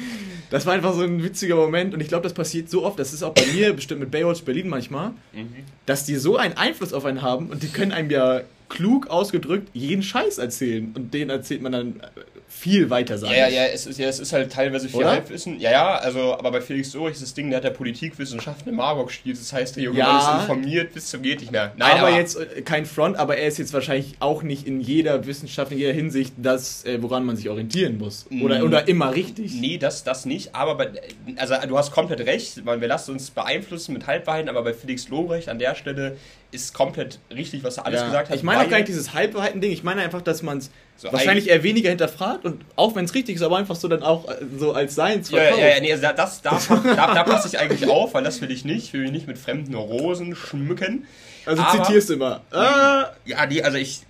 das 0.50 0.66
war 0.66 0.74
einfach 0.74 0.94
so 0.94 1.02
ein 1.02 1.24
witziger 1.24 1.56
Moment 1.56 1.94
und 1.94 2.02
ich 2.02 2.08
glaube, 2.08 2.24
das 2.24 2.34
passiert 2.34 2.70
so 2.70 2.86
oft, 2.86 2.98
das 3.00 3.14
ist 3.14 3.24
auch 3.24 3.34
bei 3.34 3.46
mir 3.48 3.74
bestimmt 3.74 4.00
mit 4.00 4.12
Baywatch 4.12 4.44
Berlin 4.44 4.70
manchmal, 4.70 5.10
mhm. 5.34 5.50
dass 5.86 6.06
die 6.06 6.16
so 6.16 6.38
einen 6.38 6.56
Einfluss 6.56 6.94
auf 6.94 7.06
einen 7.06 7.22
haben 7.22 7.48
und 7.50 7.64
die 7.64 7.70
können 7.70 7.92
einem 7.92 8.10
ja 8.10 8.42
klug 8.70 9.08
ausgedrückt 9.08 9.70
jeden 9.74 10.04
Scheiß 10.04 10.38
erzählen 10.38 10.92
und 10.96 11.14
den 11.14 11.30
erzählt 11.30 11.62
man 11.62 11.72
dann 11.72 12.02
viel 12.50 12.90
weiter 12.90 13.18
sagen. 13.18 13.34
Ja, 13.36 13.48
ja, 13.48 13.66
es 13.66 13.86
ist, 13.86 14.00
ja, 14.00 14.08
es 14.08 14.20
ist 14.20 14.32
halt 14.32 14.52
teilweise 14.52 14.88
viel 14.88 15.02
Oder? 15.02 15.12
Halbwissen. 15.12 15.60
Ja, 15.60 15.72
ja, 15.72 15.96
also, 15.96 16.34
aber 16.34 16.52
bei 16.52 16.62
Felix 16.62 16.92
Sorich 16.92 17.16
ist 17.16 17.22
das 17.22 17.34
Ding, 17.34 17.50
der 17.50 17.58
hat 17.58 17.66
der 17.66 17.72
Politikwissenschaften 17.72 18.70
im 18.70 18.78
Marburg 18.78 19.12
studiert. 19.12 19.38
Das 19.38 19.52
heißt, 19.52 19.76
der 19.76 19.84
Junge 19.84 20.00
ja, 20.00 20.18
ist 20.18 20.42
informiert 20.42 20.94
bis 20.94 21.10
zum 21.10 21.22
geht 21.22 21.42
nicht 21.42 21.52
mehr. 21.52 21.74
Nein, 21.78 21.92
aber, 21.92 22.08
aber, 22.08 22.18
jetzt 22.18 22.38
äh, 22.38 22.62
kein 22.62 22.86
Front, 22.86 23.18
aber 23.18 23.38
er 23.38 23.48
ist 23.48 23.58
jetzt 23.58 23.74
wahrscheinlich 23.74 24.16
auch 24.20 24.44
nicht 24.44 24.66
in 24.66 24.80
jeder 24.80 25.26
Wissenschaft, 25.26 25.72
in 25.72 25.78
jeder 25.78 25.94
Hinsicht 25.94 26.34
das, 26.38 26.86
äh, 26.86 27.02
woran 27.02 27.26
man 27.26 27.36
sich 27.36 27.50
orientieren 27.50 27.98
muss. 27.98 28.26
Oder, 28.42 28.64
oder 28.64 28.88
immer 28.88 29.14
richtig. 29.14 29.54
Nee, 29.54 29.78
das, 29.78 30.04
das 30.04 30.26
nicht. 30.26 30.56
Aber 30.56 30.76
bei, 30.76 30.92
also 31.36 31.56
du 31.68 31.78
hast 31.78 31.92
komplett 31.92 32.22
recht. 32.22 32.66
Wir 32.66 32.88
lassen 32.88 33.12
uns 33.12 33.30
beeinflussen 33.30 33.94
mit 33.94 34.08
Halbwahrheiten, 34.08 34.50
aber 34.50 34.64
bei 34.64 34.74
Felix 34.74 35.10
Lobrecht 35.10 35.50
an 35.50 35.60
der 35.60 35.76
Stelle 35.76 36.18
ist 36.52 36.74
komplett 36.74 37.20
richtig, 37.30 37.64
was 37.64 37.78
er 37.78 37.86
alles 37.86 38.02
ja. 38.02 38.06
gesagt 38.08 38.30
hat. 38.30 38.36
Ich 38.36 38.44
meine 38.44 38.64
auch 38.64 38.70
gar 38.70 38.78
nicht 38.78 38.88
dieses 38.88 39.14
Halbwahrheiten-Ding. 39.14 39.72
Ich 39.72 39.84
meine 39.84 40.02
einfach, 40.02 40.22
dass 40.22 40.42
man 40.42 40.60
es 40.60 40.72
so 40.96 41.12
wahrscheinlich 41.12 41.50
eher 41.50 41.62
weniger 41.64 41.90
hinterfragt 41.90 42.46
und 42.46 42.64
auch 42.76 42.96
wenn 42.96 43.06
es 43.06 43.14
richtig 43.14 43.36
ist, 43.36 43.42
aber 43.42 43.58
einfach 43.58 43.76
so 43.76 43.88
dann 43.88 44.02
auch 44.02 44.28
äh, 44.28 44.38
so 44.58 44.74
als 44.74 44.96
Seins. 44.96 45.30
Ja, 45.30 45.44
ja, 45.44 45.68
ja, 45.68 45.80
nee, 45.80 45.92
also 45.92 46.08
das, 46.16 46.42
da, 46.42 46.60
da, 46.70 47.14
da 47.14 47.24
passe 47.24 47.50
ich 47.50 47.60
eigentlich 47.60 47.88
auf, 47.90 48.14
weil 48.14 48.24
das 48.24 48.42
will 48.42 48.50
ich 48.50 48.66
nicht. 48.66 48.86
Ich 48.86 48.94
will 48.94 49.02
mich 49.02 49.12
nicht 49.12 49.28
mit 49.28 49.38
fremden 49.38 49.76
Rosen 49.76 50.36
schmücken. 50.36 51.06
Also 51.46 51.62
aber, 51.62 51.84
zitierst 51.84 52.10
du 52.10 52.14
immer. 52.14 52.42
Ah. 52.52 53.12
Ja, 53.26 53.46
die, 53.46 53.64
also 53.64 53.78
ich 53.78 54.02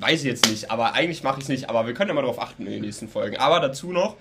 weiß 0.00 0.22
jetzt 0.24 0.48
nicht, 0.48 0.70
aber 0.70 0.94
eigentlich 0.94 1.22
mache 1.22 1.38
ich 1.38 1.44
es 1.44 1.48
nicht. 1.48 1.68
Aber 1.68 1.86
wir 1.86 1.94
können 1.94 2.08
ja 2.08 2.14
mal 2.14 2.22
darauf 2.22 2.40
achten 2.40 2.66
in 2.66 2.72
den 2.72 2.82
nächsten 2.82 3.08
Folgen. 3.08 3.36
Aber 3.38 3.60
dazu 3.60 3.92
noch, 3.92 4.16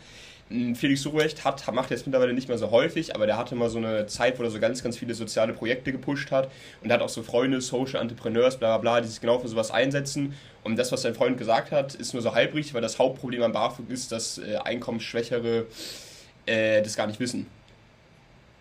Felix 0.49 1.05
Rurecht 1.05 1.43
hat, 1.43 1.69
macht 1.73 1.91
jetzt 1.91 2.05
mittlerweile 2.05 2.33
nicht 2.33 2.47
mehr 2.47 2.57
so 2.57 2.71
häufig, 2.71 3.13
aber 3.15 3.25
der 3.25 3.37
hatte 3.37 3.53
mal 3.55 3.69
so 3.69 3.79
eine 3.79 4.07
Zeit, 4.07 4.39
wo 4.39 4.43
er 4.43 4.49
so 4.49 4.59
ganz, 4.59 4.81
ganz 4.81 4.97
viele 4.97 5.13
soziale 5.13 5.51
Projekte 5.53 5.91
gepusht 5.91 6.31
hat 6.31 6.49
und 6.81 6.91
hat 6.91 7.01
auch 7.01 7.09
so 7.09 7.21
Freunde, 7.21 7.59
Social 7.59 8.01
Entrepreneurs, 8.01 8.57
bla 8.57 8.77
bla 8.77 8.77
bla, 8.77 9.01
die 9.01 9.09
sich 9.09 9.19
genau 9.19 9.39
für 9.39 9.49
sowas 9.49 9.71
einsetzen. 9.71 10.35
Und 10.63 10.77
das, 10.77 10.91
was 10.91 11.01
sein 11.01 11.15
Freund 11.15 11.37
gesagt 11.37 11.71
hat, 11.71 11.95
ist 11.95 12.13
nur 12.13 12.21
so 12.21 12.33
halbrig, 12.33 12.73
weil 12.73 12.81
das 12.81 12.97
Hauptproblem 12.97 13.43
am 13.43 13.51
BAföG 13.51 13.89
ist, 13.89 14.11
dass 14.11 14.37
äh, 14.37 14.55
Einkommensschwächere 14.55 15.65
äh, 16.45 16.81
das 16.81 16.95
gar 16.95 17.07
nicht 17.07 17.19
wissen. 17.19 17.47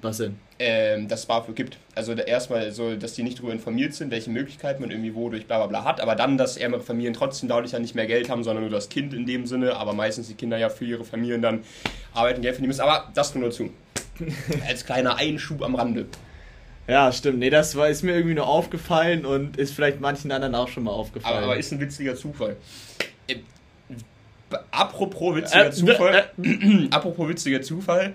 Was 0.02 0.18
denn? 0.18 0.36
Ähm, 0.58 1.08
dass 1.08 1.20
es 1.20 1.26
BAföG 1.26 1.54
gibt. 1.54 1.78
Also 1.94 2.12
erstmal 2.12 2.70
so, 2.70 2.96
dass 2.96 3.14
die 3.14 3.22
nicht 3.22 3.38
darüber 3.38 3.52
informiert 3.52 3.94
sind, 3.94 4.10
welche 4.10 4.30
Möglichkeiten 4.30 4.82
man 4.82 4.90
irgendwie 4.90 5.14
wodurch 5.14 5.46
bla 5.46 5.58
bla 5.58 5.66
bla 5.66 5.84
hat, 5.84 6.00
aber 6.00 6.14
dann, 6.14 6.38
dass 6.38 6.56
ärmere 6.56 6.80
Familien 6.80 7.14
trotzdem 7.14 7.48
dadurch 7.48 7.72
ja 7.72 7.78
nicht 7.78 7.94
mehr 7.94 8.06
Geld 8.06 8.28
haben, 8.28 8.44
sondern 8.44 8.64
nur 8.64 8.70
das 8.70 8.88
Kind 8.88 9.14
in 9.14 9.26
dem 9.26 9.46
Sinne, 9.46 9.76
aber 9.76 9.94
meistens 9.94 10.28
die 10.28 10.34
Kinder 10.34 10.58
ja 10.58 10.68
für 10.68 10.84
ihre 10.84 11.04
Familien 11.04 11.42
dann 11.42 11.64
arbeiten, 12.14 12.42
Geld 12.42 12.54
verdienen 12.54 12.68
müssen. 12.68 12.82
Aber 12.82 13.10
das 13.14 13.34
nur 13.34 13.44
dazu. 13.44 13.70
Als 14.68 14.84
kleiner 14.84 15.16
Einschub 15.16 15.62
am 15.62 15.74
Rande. 15.74 16.06
Ja, 16.88 17.10
stimmt. 17.10 17.38
Nee, 17.38 17.50
das 17.50 17.74
war, 17.74 17.88
ist 17.88 18.02
mir 18.02 18.14
irgendwie 18.14 18.34
nur 18.34 18.46
aufgefallen 18.46 19.26
und 19.26 19.56
ist 19.56 19.74
vielleicht 19.74 20.00
manchen 20.00 20.30
anderen 20.30 20.54
auch 20.54 20.68
schon 20.68 20.84
mal 20.84 20.92
aufgefallen. 20.92 21.36
Aber, 21.36 21.46
aber 21.46 21.56
ist 21.56 21.72
ein 21.72 21.80
witziger 21.80 22.14
Zufall. 22.14 22.56
Äh, 23.26 23.36
apropos 24.70 25.36
witziger 25.36 25.66
äh, 25.66 25.70
Zufall. 25.72 26.28
Äh, 26.42 26.88
apropos 26.90 27.28
witziger 27.28 27.60
Zufall 27.62 28.14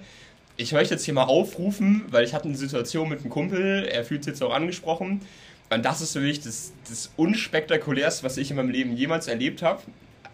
ich 0.62 0.74
möchte 0.74 0.94
jetzt 0.94 1.06
hier 1.06 1.14
mal 1.14 1.24
aufrufen, 1.24 2.06
weil 2.10 2.24
ich 2.24 2.34
hatte 2.34 2.46
eine 2.46 2.58
Situation 2.58 3.10
mit 3.10 3.22
einem 3.22 3.30
Kumpel, 3.30 3.88
er 3.92 4.06
fühlt 4.06 4.24
sich 4.24 4.34
jetzt 4.34 4.44
auch 4.44 4.54
angesprochen. 4.54 5.22
Und 5.70 5.86
das 5.86 6.02
ist 6.02 6.14
für 6.14 6.20
mich 6.20 6.42
das, 6.42 6.74
das 6.88 7.12
unspektakulärste, 7.16 8.24
was 8.24 8.38
ich 8.38 8.52
in 8.52 8.58
meinem 8.58 8.70
Leben 8.70 8.96
jemals 8.96 9.28
erlebt 9.28 9.62
habe. 9.62 9.82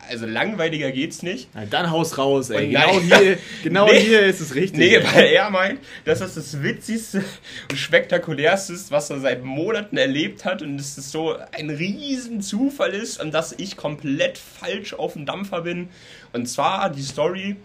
Also 0.09 0.25
langweiliger 0.25 0.91
geht's 0.91 1.21
nicht. 1.21 1.49
Na, 1.53 1.65
dann 1.65 1.91
haus 1.91 2.17
raus, 2.17 2.49
ey. 2.49 2.69
genau 2.69 2.99
hier, 2.99 3.37
genau 3.63 3.85
nee, 3.91 3.99
hier 3.99 4.21
ist 4.21 4.39
es 4.39 4.55
richtig. 4.55 4.79
Nee, 4.79 4.99
weil 5.03 5.25
er 5.25 5.49
meint, 5.49 5.79
dass 6.05 6.19
das 6.19 6.35
das 6.35 6.61
witzigste 6.61 7.23
und 7.69 7.77
spektakulärste 7.77 8.73
ist, 8.73 8.91
was 8.91 9.09
er 9.09 9.19
seit 9.19 9.43
Monaten 9.43 9.97
erlebt 9.97 10.45
hat 10.45 10.61
und 10.61 10.77
dass 10.77 10.95
das 10.95 11.11
so 11.11 11.35
ein 11.51 11.69
riesen 11.69 12.41
Zufall 12.41 12.91
ist 12.91 13.21
und 13.21 13.33
dass 13.33 13.53
ich 13.57 13.75
komplett 13.75 14.37
falsch 14.37 14.93
auf 14.93 15.13
dem 15.13 15.25
Dampfer 15.25 15.61
bin. 15.61 15.89
Und 16.31 16.47
zwar 16.47 16.89
die 16.89 17.01
Story, 17.01 17.57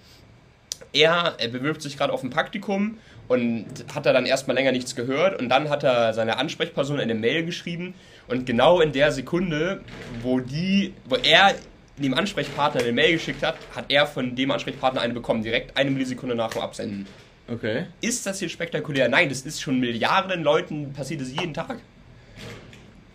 er, 0.93 1.35
er 1.39 1.49
bewirbt 1.49 1.83
sich 1.83 1.97
gerade 1.97 2.13
auf 2.13 2.23
ein 2.23 2.31
Praktikum 2.31 2.99
und 3.29 3.67
hat 3.95 4.07
da 4.07 4.13
dann 4.13 4.27
erstmal 4.27 4.57
länger 4.57 4.73
nichts 4.73 4.95
gehört 4.95 5.41
und 5.41 5.49
dann 5.49 5.71
hat 5.71 5.85
er 5.85 6.13
seine 6.13 6.39
Ansprechperson 6.39 7.01
eine 7.01 7.15
Mail 7.15 7.45
geschrieben 7.45 7.95
und 8.29 8.47
genau 8.47 8.81
in 8.81 8.93
der 8.93 9.13
Sekunde, 9.13 9.81
wo 10.23 10.41
die, 10.41 10.95
wo 11.07 11.17
er 11.17 11.55
dem 11.99 12.15
Ansprechpartner 12.15 12.83
eine 12.83 12.93
Mail 12.93 13.13
geschickt 13.13 13.43
hat, 13.43 13.57
hat 13.75 13.87
er 13.89 14.07
von 14.07 14.35
dem 14.35 14.51
Ansprechpartner 14.51 15.01
eine 15.01 15.15
bekommen, 15.15 15.43
direkt 15.43 15.77
eine 15.77 15.91
Millisekunde 15.91 16.35
nach 16.35 16.51
dem 16.51 16.63
Absenden. 16.63 17.07
Okay. 17.49 17.87
Ist 18.01 18.25
das 18.25 18.39
hier 18.39 18.49
spektakulär? 18.49 19.09
Nein, 19.09 19.29
das 19.29 19.43
ist 19.43 19.61
schon 19.61 19.81
Milliarden 19.81 20.43
Leuten 20.43 20.93
passiert 20.93 21.21
es 21.21 21.33
jeden 21.33 21.53
Tag. 21.53 21.79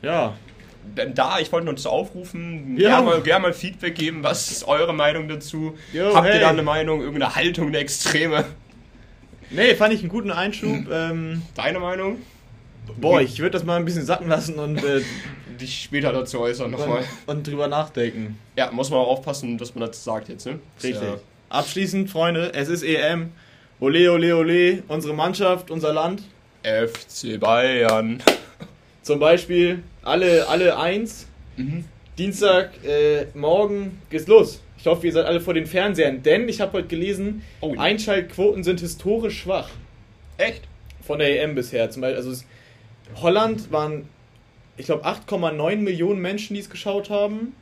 Ja, 0.01 0.35
da, 0.95 1.39
ich 1.39 1.51
wollte 1.51 1.65
nur 1.65 1.75
dazu 1.75 1.89
aufrufen, 1.89 2.75
gerne 2.75 3.05
mal, 3.05 3.21
gern 3.21 3.41
mal 3.41 3.53
Feedback 3.53 3.95
geben, 3.95 4.23
was 4.23 4.51
ist 4.51 4.67
eure 4.67 4.93
Meinung 4.93 5.27
dazu? 5.27 5.77
Jo, 5.93 6.13
Habt 6.13 6.27
hey. 6.27 6.35
ihr 6.35 6.41
da 6.41 6.49
eine 6.49 6.63
Meinung, 6.63 7.01
irgendeine 7.01 7.35
Haltung, 7.35 7.67
eine 7.67 7.77
Extreme? 7.79 8.45
Nee, 9.49 9.75
fand 9.75 9.93
ich 9.93 10.01
einen 10.01 10.09
guten 10.09 10.31
Einschub. 10.31 10.91
Ähm, 10.91 11.41
Deine 11.55 11.79
Meinung? 11.79 12.17
Boah, 12.97 13.21
ich 13.21 13.39
würde 13.39 13.51
das 13.51 13.63
mal 13.63 13.77
ein 13.77 13.85
bisschen 13.85 14.05
sacken 14.05 14.27
lassen 14.27 14.59
und 14.59 14.83
äh, 14.83 15.01
dich 15.59 15.83
später 15.83 16.11
dazu 16.11 16.39
äußern 16.39 16.71
nochmal. 16.71 17.03
Und, 17.25 17.37
und 17.37 17.47
drüber 17.47 17.67
nachdenken. 17.67 18.37
Ja, 18.55 18.71
muss 18.71 18.89
man 18.89 18.99
auch 18.99 19.07
aufpassen, 19.07 19.57
dass 19.57 19.75
man 19.75 19.87
das 19.87 20.03
sagt 20.03 20.29
jetzt, 20.29 20.45
ne? 20.45 20.59
Richtig. 20.83 21.01
Ja. 21.01 21.19
Abschließend, 21.49 22.09
Freunde, 22.09 22.53
es 22.53 22.67
ist 22.67 22.83
EM. 22.83 23.31
Ole, 23.79 24.11
ole, 24.11 24.35
ole, 24.35 24.83
unsere 24.87 25.13
Mannschaft, 25.13 25.71
unser 25.71 25.93
Land. 25.93 26.23
FC 26.63 27.39
Bayern. 27.39 28.21
Zum 29.01 29.19
Beispiel 29.19 29.83
alle, 30.07 30.47
alle 30.47 30.77
eins. 30.77 31.27
Mhm. 31.57 31.83
Dienstag, 32.17 32.71
äh, 32.83 33.27
morgen 33.35 34.01
geht's 34.09 34.27
los. 34.27 34.61
Ich 34.79 34.85
hoffe, 34.85 35.05
ihr 35.05 35.13
seid 35.13 35.25
alle 35.25 35.41
vor 35.41 35.53
den 35.53 35.65
Fernsehern, 35.65 36.23
denn 36.23 36.47
ich 36.49 36.61
habe 36.61 36.73
heute 36.73 36.87
gelesen, 36.87 37.43
oh, 37.61 37.73
ja. 37.73 37.81
Einschaltquoten 37.81 38.63
sind 38.63 38.79
historisch 38.79 39.39
schwach. 39.41 39.69
Echt? 40.37 40.63
Von 41.05 41.19
der 41.19 41.43
EM 41.43 41.55
bisher. 41.55 41.89
Zum 41.89 42.01
Beispiel, 42.01 42.17
also 42.17 42.31
es, 42.31 42.45
Holland 43.21 43.71
waren, 43.71 44.07
ich 44.77 44.85
glaube, 44.85 45.05
8,9 45.05 45.77
Millionen 45.77 46.21
Menschen, 46.21 46.53
die 46.53 46.59
es 46.59 46.69
geschaut 46.69 47.09
haben. 47.09 47.53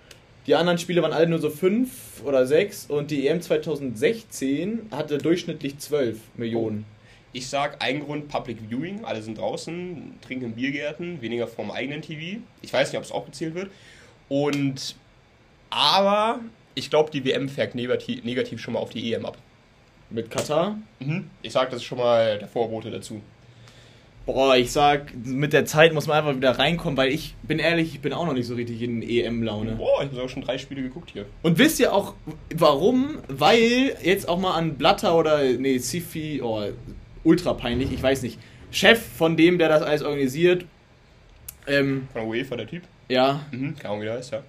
Die 0.47 0.55
anderen 0.55 0.77
Spiele 0.77 1.01
waren 1.01 1.13
alle 1.13 1.27
nur 1.27 1.39
so 1.39 1.49
5 1.49 2.23
oder 2.23 2.45
6 2.45 2.87
und 2.87 3.11
die 3.11 3.27
EM 3.27 3.41
2016 3.41 4.87
hatte 4.91 5.17
durchschnittlich 5.17 5.79
12 5.79 6.19
Millionen. 6.35 6.85
Ich 7.35 7.49
sag, 7.49 7.83
ein 7.83 7.99
Grund 7.99 8.29
Public 8.29 8.59
Viewing, 8.69 9.03
alle 9.03 9.21
sind 9.21 9.37
draußen, 9.37 10.13
trinken 10.21 10.45
in 10.45 10.51
Biergärten, 10.53 11.21
weniger 11.21 11.47
vom 11.47 11.69
eigenen 11.69 12.01
TV. 12.01 12.39
Ich 12.61 12.71
weiß 12.71 12.89
nicht, 12.89 12.97
ob 12.97 13.03
es 13.03 13.11
auch 13.11 13.25
gezählt 13.25 13.55
wird. 13.55 13.69
Und 14.29 14.95
aber 15.69 16.39
ich 16.75 16.89
glaube, 16.89 17.11
die 17.11 17.25
WM 17.25 17.49
fährt 17.49 17.75
negativ, 17.75 18.23
negativ 18.23 18.61
schon 18.61 18.75
mal 18.75 18.79
auf 18.79 18.91
die 18.91 19.11
EM 19.11 19.25
ab. 19.25 19.37
Mit 20.09 20.31
Katar? 20.31 20.79
Mhm. 20.99 21.29
Ich 21.41 21.51
sag, 21.51 21.71
das 21.71 21.81
ist 21.81 21.83
schon 21.83 21.97
mal 21.97 22.39
der 22.39 22.47
Vorbote 22.47 22.89
dazu. 22.89 23.21
Boah, 24.25 24.55
ich 24.55 24.71
sag, 24.71 25.13
mit 25.25 25.51
der 25.51 25.65
Zeit 25.65 25.93
muss 25.93 26.07
man 26.07 26.17
einfach 26.17 26.37
wieder 26.37 26.57
reinkommen, 26.57 26.95
weil 26.95 27.09
ich 27.09 27.35
bin 27.43 27.59
ehrlich, 27.59 27.95
ich 27.95 27.99
bin 27.99 28.13
auch 28.13 28.25
noch 28.25 28.33
nicht 28.33 28.47
so 28.47 28.55
richtig 28.55 28.81
in 28.81 29.03
EM-Laune. 29.03 29.73
Boah, 29.73 30.03
ich 30.03 30.09
habe 30.09 30.23
auch 30.23 30.29
schon 30.29 30.41
drei 30.41 30.57
Spiele 30.57 30.81
geguckt 30.81 31.11
hier. 31.11 31.25
Und 31.43 31.57
wisst 31.57 31.81
ihr 31.81 31.93
auch, 31.93 32.13
warum? 32.55 33.17
Weil 33.27 33.97
jetzt 34.01 34.29
auch 34.29 34.39
mal 34.39 34.53
an 34.53 34.75
Blatter 34.75 35.17
oder, 35.17 35.43
nee, 35.43 35.77
Sifi, 35.77 36.41
oh, 36.41 36.63
ultra 37.25 37.53
peinlich, 37.53 37.91
ich 37.91 38.01
weiß 38.01 38.21
nicht. 38.21 38.39
Chef 38.71 38.99
von 38.99 39.35
dem, 39.35 39.57
der 39.57 39.69
das 39.69 39.81
alles 39.81 40.01
organisiert. 40.01 40.65
Ähm, 41.67 42.07
von 42.13 42.27
UEFA, 42.27 42.55
der 42.55 42.67
Typ? 42.67 42.83
Ja. 43.09 43.45
Mhm, 43.51 43.75
keine 43.75 43.89
Ahnung, 43.89 44.01
wie 44.01 44.05
der 44.05 44.15
heißt, 44.15 44.31
ja. 44.31 44.41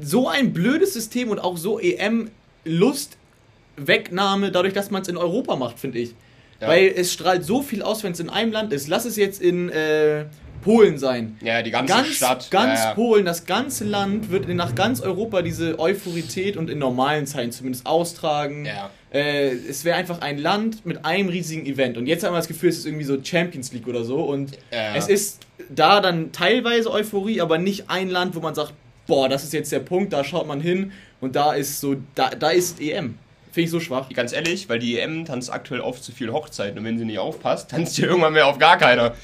So 0.00 0.28
ein 0.28 0.52
blödes 0.52 0.94
System 0.94 1.30
und 1.30 1.38
auch 1.38 1.56
so 1.56 1.78
EM-Lustwegnahme, 1.78 4.50
dadurch, 4.50 4.74
dass 4.74 4.90
man 4.90 5.02
es 5.02 5.08
in 5.08 5.16
Europa 5.16 5.54
macht, 5.56 5.78
finde 5.78 5.98
ich. 5.98 6.14
Ja. 6.60 6.68
Weil 6.68 6.92
es 6.96 7.12
strahlt 7.12 7.44
so 7.44 7.62
viel 7.62 7.82
aus, 7.82 8.02
wenn 8.02 8.12
es 8.12 8.20
in 8.20 8.30
einem 8.30 8.52
Land 8.52 8.72
ist. 8.72 8.88
Lass 8.88 9.04
es 9.04 9.16
jetzt 9.16 9.42
in 9.42 9.68
äh, 9.68 10.24
Polen 10.66 10.98
sein. 10.98 11.38
Ja, 11.40 11.62
die 11.62 11.70
ganze 11.70 11.94
ganz, 11.94 12.08
Stadt. 12.08 12.50
Ganz 12.50 12.80
ja, 12.80 12.86
ja. 12.86 12.94
Polen, 12.94 13.24
das 13.24 13.46
ganze 13.46 13.84
Land 13.84 14.30
wird 14.30 14.48
nach 14.48 14.74
ganz 14.74 15.00
Europa 15.00 15.42
diese 15.42 15.78
Euphorität 15.78 16.56
und 16.56 16.68
in 16.68 16.78
normalen 16.78 17.26
Zeiten 17.26 17.52
zumindest 17.52 17.86
austragen. 17.86 18.66
Ja. 18.66 18.90
Äh, 19.12 19.52
es 19.52 19.84
wäre 19.84 19.96
einfach 19.96 20.20
ein 20.22 20.38
Land 20.38 20.84
mit 20.84 21.04
einem 21.04 21.28
riesigen 21.28 21.66
Event. 21.66 21.96
Und 21.96 22.06
jetzt 22.08 22.24
haben 22.24 22.32
wir 22.32 22.38
das 22.38 22.48
Gefühl, 22.48 22.70
es 22.70 22.78
ist 22.78 22.86
irgendwie 22.86 23.04
so 23.04 23.16
Champions 23.22 23.72
League 23.72 23.86
oder 23.86 24.02
so. 24.02 24.20
Und 24.24 24.58
es 24.70 25.06
ist 25.06 25.46
da 25.70 26.00
dann 26.00 26.32
teilweise 26.32 26.90
Euphorie, 26.90 27.40
aber 27.40 27.58
nicht 27.58 27.88
ein 27.88 28.10
Land, 28.10 28.34
wo 28.34 28.40
man 28.40 28.56
sagt, 28.56 28.72
boah, 29.06 29.28
das 29.28 29.44
ist 29.44 29.52
jetzt 29.52 29.70
der 29.70 29.78
Punkt, 29.78 30.12
da 30.12 30.24
schaut 30.24 30.48
man 30.48 30.60
hin 30.60 30.90
und 31.20 31.36
da 31.36 31.52
ist 31.52 31.80
so, 31.80 31.96
da, 32.16 32.30
da 32.30 32.50
ist 32.50 32.80
EM. 32.80 33.18
Finde 33.52 33.64
ich 33.64 33.70
so 33.70 33.80
schwach. 33.80 34.08
Ganz 34.12 34.32
ehrlich, 34.32 34.68
weil 34.68 34.80
die 34.80 34.98
EM 34.98 35.24
tanzt 35.24 35.50
aktuell 35.52 35.80
oft 35.80 36.02
zu 36.02 36.12
viel 36.12 36.32
Hochzeiten 36.32 36.78
und 36.78 36.84
wenn 36.84 36.98
sie 36.98 37.04
nicht 37.04 37.18
aufpasst, 37.18 37.70
tanzt 37.70 37.94
sie 37.94 38.02
irgendwann 38.04 38.32
mehr 38.32 38.48
auf 38.48 38.58
gar 38.58 38.76
keiner. 38.76 39.14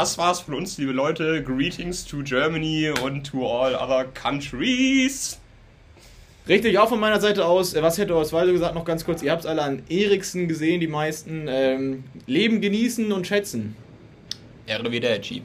Das 0.00 0.16
war's 0.16 0.38
von 0.38 0.54
uns, 0.54 0.78
liebe 0.78 0.92
Leute. 0.92 1.42
Greetings 1.42 2.06
to 2.06 2.22
Germany 2.22 2.92
und 3.02 3.24
to 3.24 3.44
all 3.44 3.74
other 3.74 4.04
countries. 4.04 5.40
Richtig, 6.46 6.78
auch 6.78 6.88
von 6.88 7.00
meiner 7.00 7.20
Seite 7.20 7.44
aus, 7.44 7.74
äh, 7.74 7.82
was 7.82 7.98
hätte 7.98 8.14
Osvaldo 8.14 8.52
gesagt, 8.52 8.76
noch 8.76 8.84
ganz 8.84 9.04
kurz, 9.04 9.22
ihr 9.22 9.32
habt 9.32 9.40
es 9.40 9.46
alle 9.48 9.60
an 9.60 9.82
Eriksen 9.88 10.46
gesehen, 10.46 10.80
die 10.80 10.86
meisten. 10.86 11.46
Ähm, 11.48 12.04
Leben 12.28 12.60
genießen 12.60 13.10
und 13.10 13.26
schätzen. 13.26 13.74
Arrivederci. 14.68 15.42